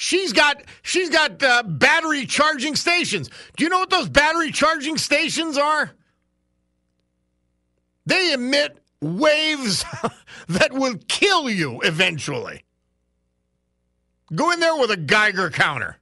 She's 0.00 0.32
got 0.32 0.62
she's 0.80 1.10
got 1.10 1.42
uh, 1.42 1.62
battery 1.62 2.24
charging 2.24 2.74
stations. 2.74 3.28
Do 3.58 3.64
you 3.64 3.68
know 3.68 3.80
what 3.80 3.90
those 3.90 4.08
battery 4.08 4.50
charging 4.50 4.96
stations 4.96 5.58
are? 5.58 5.90
They 8.06 8.32
emit 8.32 8.79
waves 9.00 9.84
that 10.48 10.72
will 10.72 10.96
kill 11.08 11.48
you 11.48 11.80
eventually. 11.82 12.64
Go 14.34 14.52
in 14.52 14.60
there 14.60 14.76
with 14.76 14.90
a 14.90 14.96
Geiger 14.96 15.50
counter. 15.50 15.96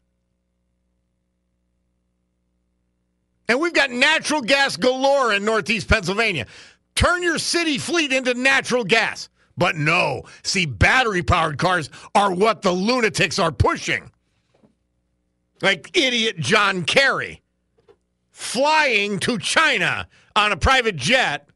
And 3.49 3.61
we've 3.61 3.73
got 3.73 3.91
natural 3.91 4.43
gas 4.43 4.77
galore 4.77 5.33
in 5.33 5.45
Northeast 5.45 5.89
Pennsylvania. 5.89 6.47
Turn 6.95 7.23
your 7.23 7.39
city 7.39 7.79
fleet 7.79 8.13
into 8.13 8.35
natural 8.35 8.85
gas. 8.85 9.31
But 9.57 9.75
no, 9.75 10.23
see, 10.45 10.67
battery 10.67 11.23
powered 11.23 11.59
cars 11.59 11.91
are 12.15 12.33
what 12.33 12.63
the 12.63 12.73
lunatics 12.73 13.39
are 13.39 13.51
pushing. 13.51 14.11
Like 15.63 15.97
idiot 15.97 16.39
John 16.39 16.85
Kerry 16.85 17.43
flying 18.31 19.19
to 19.21 19.39
China 19.39 20.07
on 20.37 20.53
a 20.53 20.57
private 20.57 20.95
jet 20.95 21.48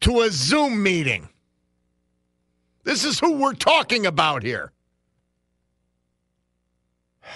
to 0.00 0.20
a 0.20 0.30
Zoom 0.30 0.82
meeting. 0.82 1.28
This 2.84 3.04
is 3.04 3.20
who 3.20 3.32
we're 3.38 3.54
talking 3.54 4.06
about 4.06 4.42
here. 4.42 4.72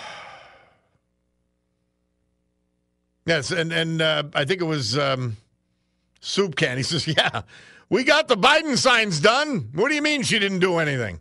Yes, 3.25 3.53
and 3.53 3.73
and 3.73 4.03
uh, 4.03 4.25
I 4.35 4.45
think 4.45 4.61
it 4.61 4.65
was 4.65 4.99
um, 4.99 5.37
Soup 6.19 6.57
Can. 6.57 6.77
He 6.77 6.83
says, 6.83 7.07
"Yeah, 7.17 7.43
we 7.89 8.03
got 8.03 8.27
the 8.27 8.37
Biden 8.37 8.77
signs 8.77 9.21
done. 9.21 9.69
What 9.75 9.91
do 9.91 9.95
you 9.95 10.03
mean 10.03 10.23
she 10.23 10.41
didn't 10.41 10.59
do 10.59 10.79
anything? 10.79 11.21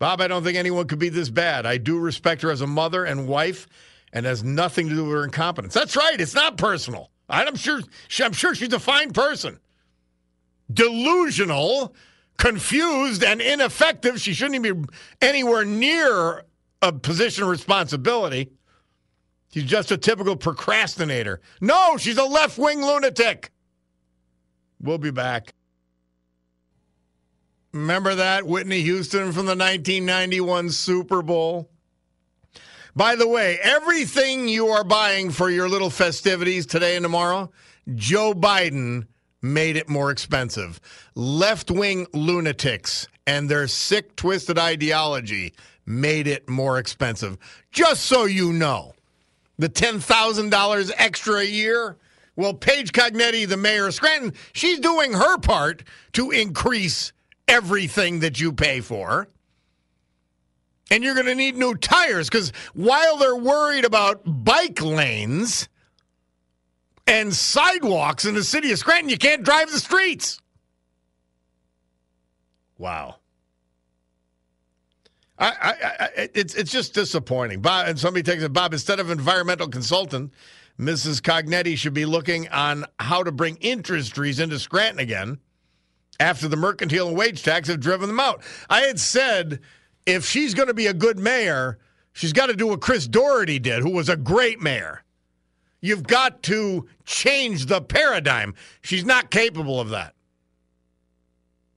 Bob, 0.00 0.20
I 0.20 0.26
don't 0.26 0.42
think 0.42 0.58
anyone 0.58 0.88
could 0.88 0.98
be 0.98 1.10
this 1.10 1.30
bad. 1.30 1.64
I 1.64 1.76
do 1.76 2.00
respect 2.00 2.42
her 2.42 2.50
as 2.50 2.60
a 2.60 2.66
mother 2.66 3.04
and 3.04 3.28
wife 3.28 3.68
and 4.12 4.26
has 4.26 4.42
nothing 4.42 4.88
to 4.88 4.96
do 4.96 5.04
with 5.04 5.12
her 5.12 5.22
incompetence. 5.22 5.74
That's 5.74 5.94
right. 5.94 6.20
It's 6.20 6.34
not 6.34 6.56
personal. 6.56 7.11
I'm 7.28 7.56
sure 7.56 7.80
I'm 8.20 8.32
sure 8.32 8.54
she's 8.54 8.72
a 8.72 8.78
fine 8.80 9.12
person. 9.12 9.58
Delusional, 10.72 11.94
confused, 12.38 13.22
and 13.22 13.40
ineffective. 13.40 14.20
She 14.20 14.32
shouldn't 14.32 14.56
even 14.56 14.82
be 14.82 14.88
anywhere 15.20 15.64
near 15.64 16.44
a 16.82 16.92
position 16.92 17.44
of 17.44 17.50
responsibility. 17.50 18.50
She's 19.52 19.64
just 19.64 19.90
a 19.90 19.98
typical 19.98 20.36
procrastinator. 20.36 21.40
No, 21.60 21.96
she's 21.96 22.16
a 22.16 22.24
left 22.24 22.58
wing 22.58 22.80
lunatic. 22.80 23.50
We'll 24.80 24.98
be 24.98 25.10
back. 25.10 25.54
Remember 27.72 28.14
that? 28.14 28.46
Whitney 28.46 28.82
Houston 28.82 29.32
from 29.32 29.46
the 29.46 29.56
1991 29.56 30.70
Super 30.70 31.22
Bowl? 31.22 31.70
By 32.94 33.16
the 33.16 33.26
way, 33.26 33.58
everything 33.62 34.48
you 34.48 34.68
are 34.68 34.84
buying 34.84 35.30
for 35.30 35.48
your 35.48 35.66
little 35.66 35.88
festivities 35.88 36.66
today 36.66 36.94
and 36.94 37.02
tomorrow, 37.02 37.50
Joe 37.94 38.34
Biden 38.34 39.06
made 39.40 39.76
it 39.76 39.88
more 39.88 40.10
expensive. 40.10 40.78
Left 41.14 41.70
wing 41.70 42.06
lunatics 42.12 43.08
and 43.26 43.48
their 43.48 43.66
sick, 43.66 44.14
twisted 44.16 44.58
ideology 44.58 45.54
made 45.86 46.26
it 46.26 46.48
more 46.50 46.78
expensive. 46.78 47.38
Just 47.70 48.04
so 48.04 48.26
you 48.26 48.52
know, 48.52 48.92
the 49.58 49.70
$10,000 49.70 50.92
extra 50.98 51.36
a 51.36 51.44
year. 51.44 51.96
Well, 52.36 52.52
Paige 52.52 52.92
Cognetti, 52.92 53.48
the 53.48 53.56
mayor 53.56 53.86
of 53.86 53.94
Scranton, 53.94 54.34
she's 54.52 54.78
doing 54.78 55.14
her 55.14 55.38
part 55.38 55.82
to 56.12 56.30
increase 56.30 57.12
everything 57.48 58.20
that 58.20 58.38
you 58.38 58.52
pay 58.52 58.80
for. 58.80 59.28
And 60.92 61.02
you're 61.02 61.14
going 61.14 61.24
to 61.24 61.34
need 61.34 61.56
new 61.56 61.74
tires 61.74 62.28
because 62.28 62.52
while 62.74 63.16
they're 63.16 63.34
worried 63.34 63.86
about 63.86 64.20
bike 64.26 64.82
lanes 64.82 65.70
and 67.06 67.34
sidewalks 67.34 68.26
in 68.26 68.34
the 68.34 68.44
city 68.44 68.70
of 68.72 68.78
Scranton, 68.78 69.08
you 69.08 69.16
can't 69.16 69.42
drive 69.42 69.70
the 69.70 69.78
streets. 69.78 70.38
Wow. 72.76 73.16
I, 75.38 75.46
I, 75.48 75.74
I, 75.98 76.28
it's 76.34 76.54
it's 76.54 76.70
just 76.70 76.92
disappointing. 76.92 77.62
Bob, 77.62 77.88
and 77.88 77.98
somebody 77.98 78.22
takes 78.22 78.42
it. 78.42 78.52
Bob, 78.52 78.74
instead 78.74 79.00
of 79.00 79.10
environmental 79.10 79.68
consultant, 79.68 80.30
Mrs. 80.78 81.22
Cognetti 81.22 81.74
should 81.78 81.94
be 81.94 82.04
looking 82.04 82.50
on 82.50 82.84
how 82.98 83.22
to 83.22 83.32
bring 83.32 83.56
industries 83.62 84.38
into 84.38 84.58
Scranton 84.58 84.98
again 84.98 85.38
after 86.20 86.48
the 86.48 86.56
mercantile 86.56 87.08
and 87.08 87.16
wage 87.16 87.42
tax 87.42 87.68
have 87.68 87.80
driven 87.80 88.08
them 88.08 88.20
out. 88.20 88.42
I 88.68 88.82
had 88.82 89.00
said 89.00 89.60
if 90.06 90.26
she's 90.26 90.54
going 90.54 90.68
to 90.68 90.74
be 90.74 90.86
a 90.86 90.94
good 90.94 91.18
mayor, 91.18 91.78
she's 92.12 92.32
got 92.32 92.46
to 92.46 92.56
do 92.56 92.68
what 92.68 92.80
Chris 92.80 93.06
Doherty 93.06 93.58
did, 93.58 93.82
who 93.82 93.90
was 93.90 94.08
a 94.08 94.16
great 94.16 94.60
mayor. 94.60 95.02
You've 95.80 96.06
got 96.06 96.42
to 96.44 96.88
change 97.04 97.66
the 97.66 97.80
paradigm. 97.80 98.54
She's 98.82 99.04
not 99.04 99.30
capable 99.30 99.80
of 99.80 99.90
that. 99.90 100.14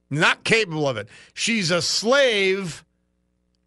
Not 0.10 0.44
capable 0.44 0.88
of 0.88 0.98
it. 0.98 1.10
She's 1.34 1.72
a 1.72 1.82
slave 1.82 2.86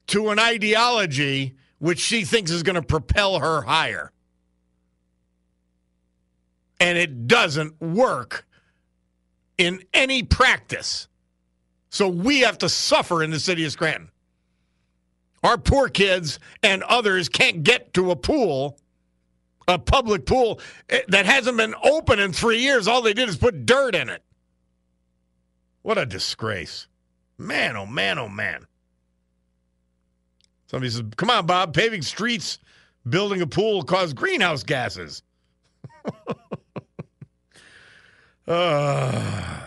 to 0.08 0.30
an 0.30 0.38
ideology 0.38 1.56
which 1.78 1.98
she 1.98 2.24
thinks 2.24 2.50
is 2.50 2.62
going 2.62 2.76
to 2.76 2.82
propel 2.82 3.40
her 3.40 3.62
higher. 3.62 4.12
And 6.80 6.96
it 6.96 7.26
doesn't 7.26 7.80
work 7.80 8.46
in 9.58 9.82
any 9.92 10.22
practice. 10.22 11.08
So 11.90 12.08
we 12.08 12.40
have 12.40 12.58
to 12.58 12.68
suffer 12.68 13.22
in 13.22 13.30
the 13.30 13.40
city 13.40 13.64
of 13.64 13.72
Scranton. 13.72 14.10
Our 15.42 15.59
poor 15.59 15.88
kids 15.88 16.38
and 16.62 16.83
others 16.83 17.29
can't 17.29 17.62
get 17.62 17.94
to 17.94 18.11
a 18.11 18.16
pool, 18.16 18.79
a 19.66 19.79
public 19.79 20.27
pool 20.27 20.61
eh, 20.88 21.03
that 21.09 21.27
hasn't 21.27 21.57
been 21.57 21.74
open 21.83 22.18
in 22.18 22.33
three 22.33 22.61
years. 22.61 22.88
All 22.88 23.03
they 23.03 23.14
did 23.14 23.29
is 23.29 23.37
put 23.37 23.66
dirt 23.66 23.94
in 23.94 24.09
it. 24.09 24.22
What 25.83 25.98
a 25.98 26.07
disgrace. 26.07 26.88
Man, 27.38 27.77
oh 27.77 27.87
man, 27.87 28.18
oh 28.18 28.29
man. 28.29 28.66
Somebody 30.66 30.90
says, 30.90 31.03
Come 31.16 31.31
on, 31.31 31.46
Bob, 31.46 31.72
paving 31.72 32.03
streets, 32.03 32.59
building 33.09 33.40
a 33.40 33.46
pool 33.46 33.83
cause 33.85 34.12
greenhouse 34.12 34.64
gases. 34.64 35.22
uh, 38.46 39.61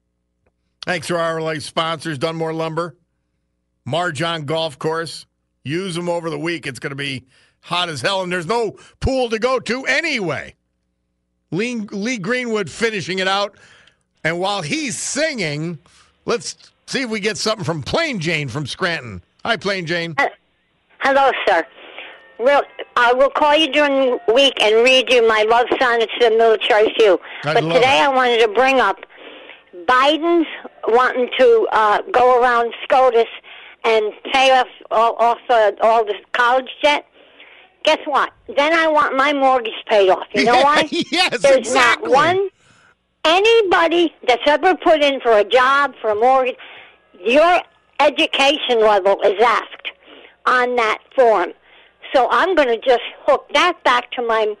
thanks 0.84 1.06
to 1.06 1.16
our 1.16 1.40
like 1.40 1.60
sponsors, 1.60 2.18
Dunmore 2.18 2.52
Lumber, 2.52 2.96
Marjon 3.84 4.44
Golf 4.44 4.78
Course. 4.78 5.26
Use 5.64 5.94
them 5.94 6.08
over 6.08 6.30
the 6.30 6.38
week. 6.38 6.66
It's 6.66 6.78
going 6.78 6.90
to 6.90 6.96
be 6.96 7.24
hot 7.60 7.88
as 7.88 8.00
hell, 8.00 8.22
and 8.22 8.32
there's 8.32 8.46
no 8.46 8.76
pool 9.00 9.30
to 9.30 9.38
go 9.38 9.60
to 9.60 9.84
anyway. 9.86 10.54
Lee, 11.50 11.76
Lee 11.90 12.18
Greenwood 12.18 12.70
finishing 12.70 13.18
it 13.18 13.28
out. 13.28 13.56
And 14.24 14.38
while 14.38 14.62
he's 14.62 14.96
singing, 14.96 15.78
let's 16.24 16.56
see 16.86 17.02
if 17.02 17.10
we 17.10 17.20
get 17.20 17.36
something 17.36 17.64
from 17.64 17.82
Plain 17.82 18.20
Jane 18.20 18.48
from 18.48 18.66
Scranton. 18.66 19.22
Hi, 19.44 19.56
Plain 19.56 19.86
Jane. 19.86 20.16
Hello, 21.00 21.30
sir. 21.46 21.64
Well, 22.38 22.62
I 22.96 23.12
will 23.12 23.30
call 23.30 23.54
you 23.56 23.70
during 23.72 24.18
the 24.26 24.34
week 24.34 24.60
and 24.60 24.76
read 24.84 25.12
you 25.12 25.26
my 25.28 25.42
love 25.48 25.66
sonnets 25.80 26.12
to 26.20 26.30
the 26.30 26.36
military 26.36 26.92
few. 26.96 27.20
I'd 27.44 27.54
but 27.54 27.60
today 27.60 28.00
it. 28.00 28.04
I 28.04 28.08
wanted 28.08 28.40
to 28.40 28.48
bring 28.48 28.80
up 28.80 28.98
Biden's 29.86 30.46
wanting 30.88 31.28
to 31.38 31.68
uh, 31.72 32.02
go 32.12 32.40
around 32.40 32.72
SCOTUS 32.84 33.28
and 33.84 34.12
pay 34.32 34.50
off 34.58 34.68
all, 34.90 35.16
off 35.16 35.38
uh, 35.48 35.72
all 35.80 36.04
the 36.04 36.14
college 36.32 36.70
debt. 36.82 37.06
Guess 37.84 37.98
what? 38.04 38.32
Then 38.56 38.72
I 38.72 38.86
want 38.86 39.16
my 39.16 39.32
mortgage 39.32 39.72
paid 39.88 40.08
off. 40.08 40.26
You 40.34 40.44
know 40.44 40.60
why? 40.62 40.88
yes, 40.90 41.40
There's 41.40 41.56
exactly. 41.58 42.10
not 42.10 42.14
one 42.14 42.48
anybody 43.24 44.12
that's 44.26 44.42
ever 44.46 44.76
put 44.76 45.02
in 45.02 45.20
for 45.20 45.32
a 45.32 45.44
job 45.44 45.94
for 46.00 46.10
a 46.10 46.14
mortgage. 46.14 46.56
Your 47.24 47.60
education 48.00 48.80
level 48.80 49.20
is 49.22 49.40
asked 49.42 49.88
on 50.46 50.76
that 50.76 50.98
form. 51.14 51.52
So 52.14 52.28
I'm 52.30 52.54
going 52.54 52.68
to 52.68 52.78
just 52.78 53.02
hook 53.26 53.46
that 53.54 53.82
back 53.84 54.10
to 54.12 54.22
my. 54.22 54.54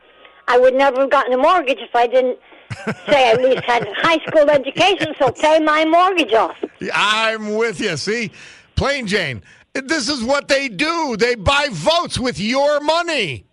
I 0.48 0.58
would 0.58 0.74
never 0.74 1.02
have 1.02 1.10
gotten 1.10 1.32
a 1.32 1.38
mortgage 1.38 1.78
if 1.78 1.94
I 1.94 2.06
didn't 2.06 2.38
say 3.06 3.28
I 3.28 3.32
at 3.32 3.42
least 3.42 3.64
had 3.64 3.86
a 3.86 3.94
high 3.94 4.18
school 4.26 4.48
education. 4.50 5.14
So 5.18 5.30
pay 5.30 5.60
my 5.60 5.84
mortgage 5.84 6.32
off. 6.32 6.56
I'm 6.94 7.54
with 7.54 7.80
you. 7.80 7.96
See, 7.96 8.30
Plain 8.76 9.06
Jane, 9.06 9.42
this 9.74 10.08
is 10.08 10.22
what 10.22 10.48
they 10.48 10.68
do. 10.68 11.16
They 11.16 11.34
buy 11.34 11.68
votes 11.70 12.18
with 12.18 12.38
your 12.38 12.80
money. 12.80 13.44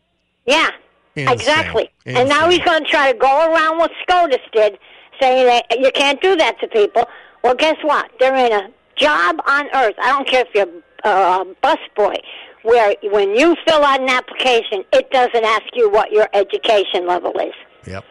Yeah, 0.46 0.70
Insane. 1.16 1.34
exactly. 1.34 1.90
And 2.06 2.28
now 2.28 2.50
he's 2.50 2.60
going 2.60 2.84
to 2.84 2.90
try 2.90 3.12
to 3.12 3.18
go 3.18 3.52
around 3.54 3.78
what 3.78 3.92
SCOTUS 4.04 4.42
did, 4.52 4.80
saying 5.22 5.46
that 5.46 5.80
you 5.80 5.92
can't 5.92 6.22
do 6.22 6.36
that 6.36 6.60
to 6.60 6.68
people. 6.68 7.08
Well, 7.44 7.56
guess 7.56 7.78
what? 7.84 8.12
They're 8.20 8.36
in 8.36 8.52
a 8.52 8.70
job 8.96 9.38
on 9.48 9.68
earth. 9.74 9.96
I 10.02 10.10
don't 10.10 10.28
care 10.28 10.46
if 10.46 10.54
you're 10.54 10.68
uh, 11.04 11.44
a 11.44 11.66
busboy, 11.66 12.18
where 12.64 12.96
when 13.04 13.36
you 13.36 13.56
fill 13.68 13.84
out 13.84 14.02
an 14.02 14.10
application, 14.10 14.84
it 14.92 15.10
doesn't 15.12 15.46
ask 15.46 15.64
you 15.74 15.90
what 15.90 16.12
your 16.12 16.28
education 16.34 17.08
level 17.08 17.32
is. 17.40 17.54
Yep. 17.88 18.04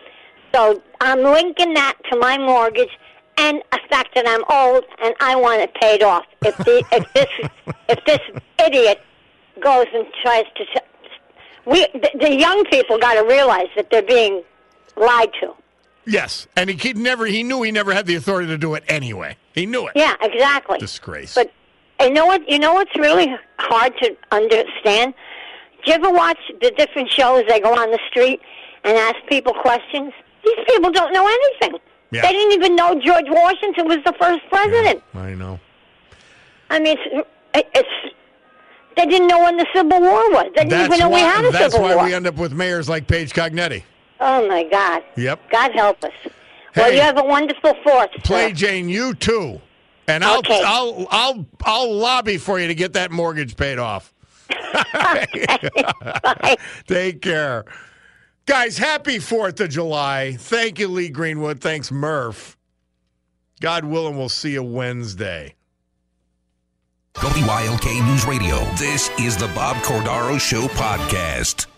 So 0.55 0.83
I'm 1.01 1.23
linking 1.23 1.75
that 1.75 1.97
to 2.11 2.19
my 2.19 2.39
mortgage 2.39 2.91
and 3.39 3.63
the 3.73 3.79
fact 3.89 4.15
that 4.15 4.27
I'm 4.27 4.45
old 4.51 4.85
and 5.03 5.15
I 5.21 5.37
want 5.37 5.63
it 5.63 5.75
paid 5.75 6.03
off. 6.03 6.25
If 6.45 6.57
the, 6.59 6.85
if 6.93 7.13
this 7.15 7.51
if 7.89 8.05
this 8.05 8.21
idiot 8.65 9.01
goes 9.63 9.87
and 9.95 10.07
tries 10.23 10.45
to, 10.57 10.83
we 11.65 11.87
the, 11.95 12.11
the 12.21 12.35
young 12.37 12.65
people 12.67 12.99
got 12.99 13.15
to 13.15 13.27
realize 13.27 13.69
that 13.77 13.91
they're 13.91 14.03
being 14.03 14.43
lied 14.97 15.31
to. 15.41 15.55
Yes, 16.05 16.47
and 16.57 16.71
he, 16.71 16.77
he 16.77 16.93
never 16.95 17.27
he 17.27 17.43
knew 17.43 17.63
he 17.63 17.71
never 17.71 17.93
had 17.93 18.07
the 18.07 18.17
authority 18.17 18.49
to 18.49 18.59
do 18.59 18.75
it 18.75 18.85
anyway. 18.89 19.37
He 19.55 19.67
knew 19.67 19.87
it. 19.87 19.93
Yeah, 19.95 20.15
exactly. 20.21 20.79
Disgrace. 20.79 21.35
But 21.35 21.53
you 22.01 22.11
know 22.11 22.27
what? 22.27 22.49
You 22.49 22.59
know 22.59 22.75
what's 22.75 22.95
really 22.97 23.35
hard 23.59 23.93
to 24.03 24.17
understand. 24.33 25.15
Do 25.85 25.91
you 25.91 25.95
ever 25.95 26.11
watch 26.11 26.39
the 26.61 26.71
different 26.73 27.11
shows? 27.11 27.45
They 27.49 27.61
go 27.61 27.73
on 27.73 27.91
the 27.91 28.01
street 28.11 28.41
and 28.85 28.97
ask 28.97 29.17
people 29.29 29.55
questions. 29.55 30.13
These 30.45 30.59
people 30.67 30.91
don't 30.91 31.13
know 31.13 31.27
anything. 31.27 31.79
Yeah. 32.11 32.23
They 32.23 32.33
didn't 32.33 32.53
even 32.53 32.77
know 32.77 32.95
George 33.01 33.27
Washington 33.29 33.87
was 33.87 33.99
the 34.05 34.15
first 34.19 34.41
president. 34.51 35.03
I 35.15 35.35
know. 35.35 35.61
I 36.71 36.79
mean, 36.81 36.97
it's, 37.55 37.69
it's 37.75 38.15
they 38.97 39.07
didn't 39.07 39.29
know 39.29 39.43
when 39.43 39.57
the 39.57 39.67
Civil 39.75 40.01
War 40.01 40.31
was. 40.31 40.47
They 40.57 40.65
didn't 40.65 40.71
That's 40.71 40.87
even 40.87 40.99
know 41.01 41.09
why, 41.11 41.17
we 41.17 41.21
had 41.23 41.45
a 41.45 41.53
Civil 41.53 41.81
War. 41.81 41.89
that's 41.89 41.99
why 41.99 42.07
we 42.07 42.15
end 42.15 42.27
up 42.27 42.37
with 42.37 42.53
mayors 42.53 42.89
like 42.89 43.07
Paige 43.07 43.33
Cognetti. 43.33 43.83
oh 44.21 44.47
my 44.49 44.65
God! 44.65 45.03
Yep. 45.17 45.51
God 45.51 45.73
help 45.73 46.03
us. 46.05 46.13
Well, 46.77 46.93
you 46.93 47.01
have 47.01 47.19
a 47.19 47.25
wonderful 47.25 47.75
fourth. 47.85 48.11
sir. 48.15 48.21
Plain 48.25 48.55
Jane, 48.55 48.89
you 48.89 49.15
too. 49.15 49.61
And 50.07 50.25
I'll 50.25 50.39
Okay. 50.39 50.63
I'll 50.65 51.07
I'll 51.11 51.47
I'll 51.65 51.95
lobby 51.95 52.39
for 52.39 52.59
you 52.59 52.69
to 52.69 52.75
get 52.75 52.95
that 52.95 53.11
mortgage 53.11 53.57
paid 53.57 53.79
off. 53.79 54.13
Take 56.87 57.21
care. 57.23 57.65
Guys, 58.49 58.79
happy 58.79 59.19
4th 59.19 59.61
of 59.61 59.69
July. 59.69 60.35
Thank 60.39 60.79
you, 60.79 60.89
Lee 60.89 61.11
Greenwood. 61.11 61.61
Thanks, 61.61 61.93
Murph. 61.93 62.57
God 63.61 63.85
willing, 63.85 64.17
we'll 64.17 64.31
see 64.31 64.53
you 64.53 64.63
Wednesday. 64.63 65.55
WILK 67.23 67.85
News 67.85 68.27
Radio. 68.27 68.65
This 68.77 69.11
is 69.21 69.37
the 69.37 69.49
Bob 69.49 69.77
Cordaro 69.85 70.41
Show 70.41 70.67
podcast. 70.69 71.69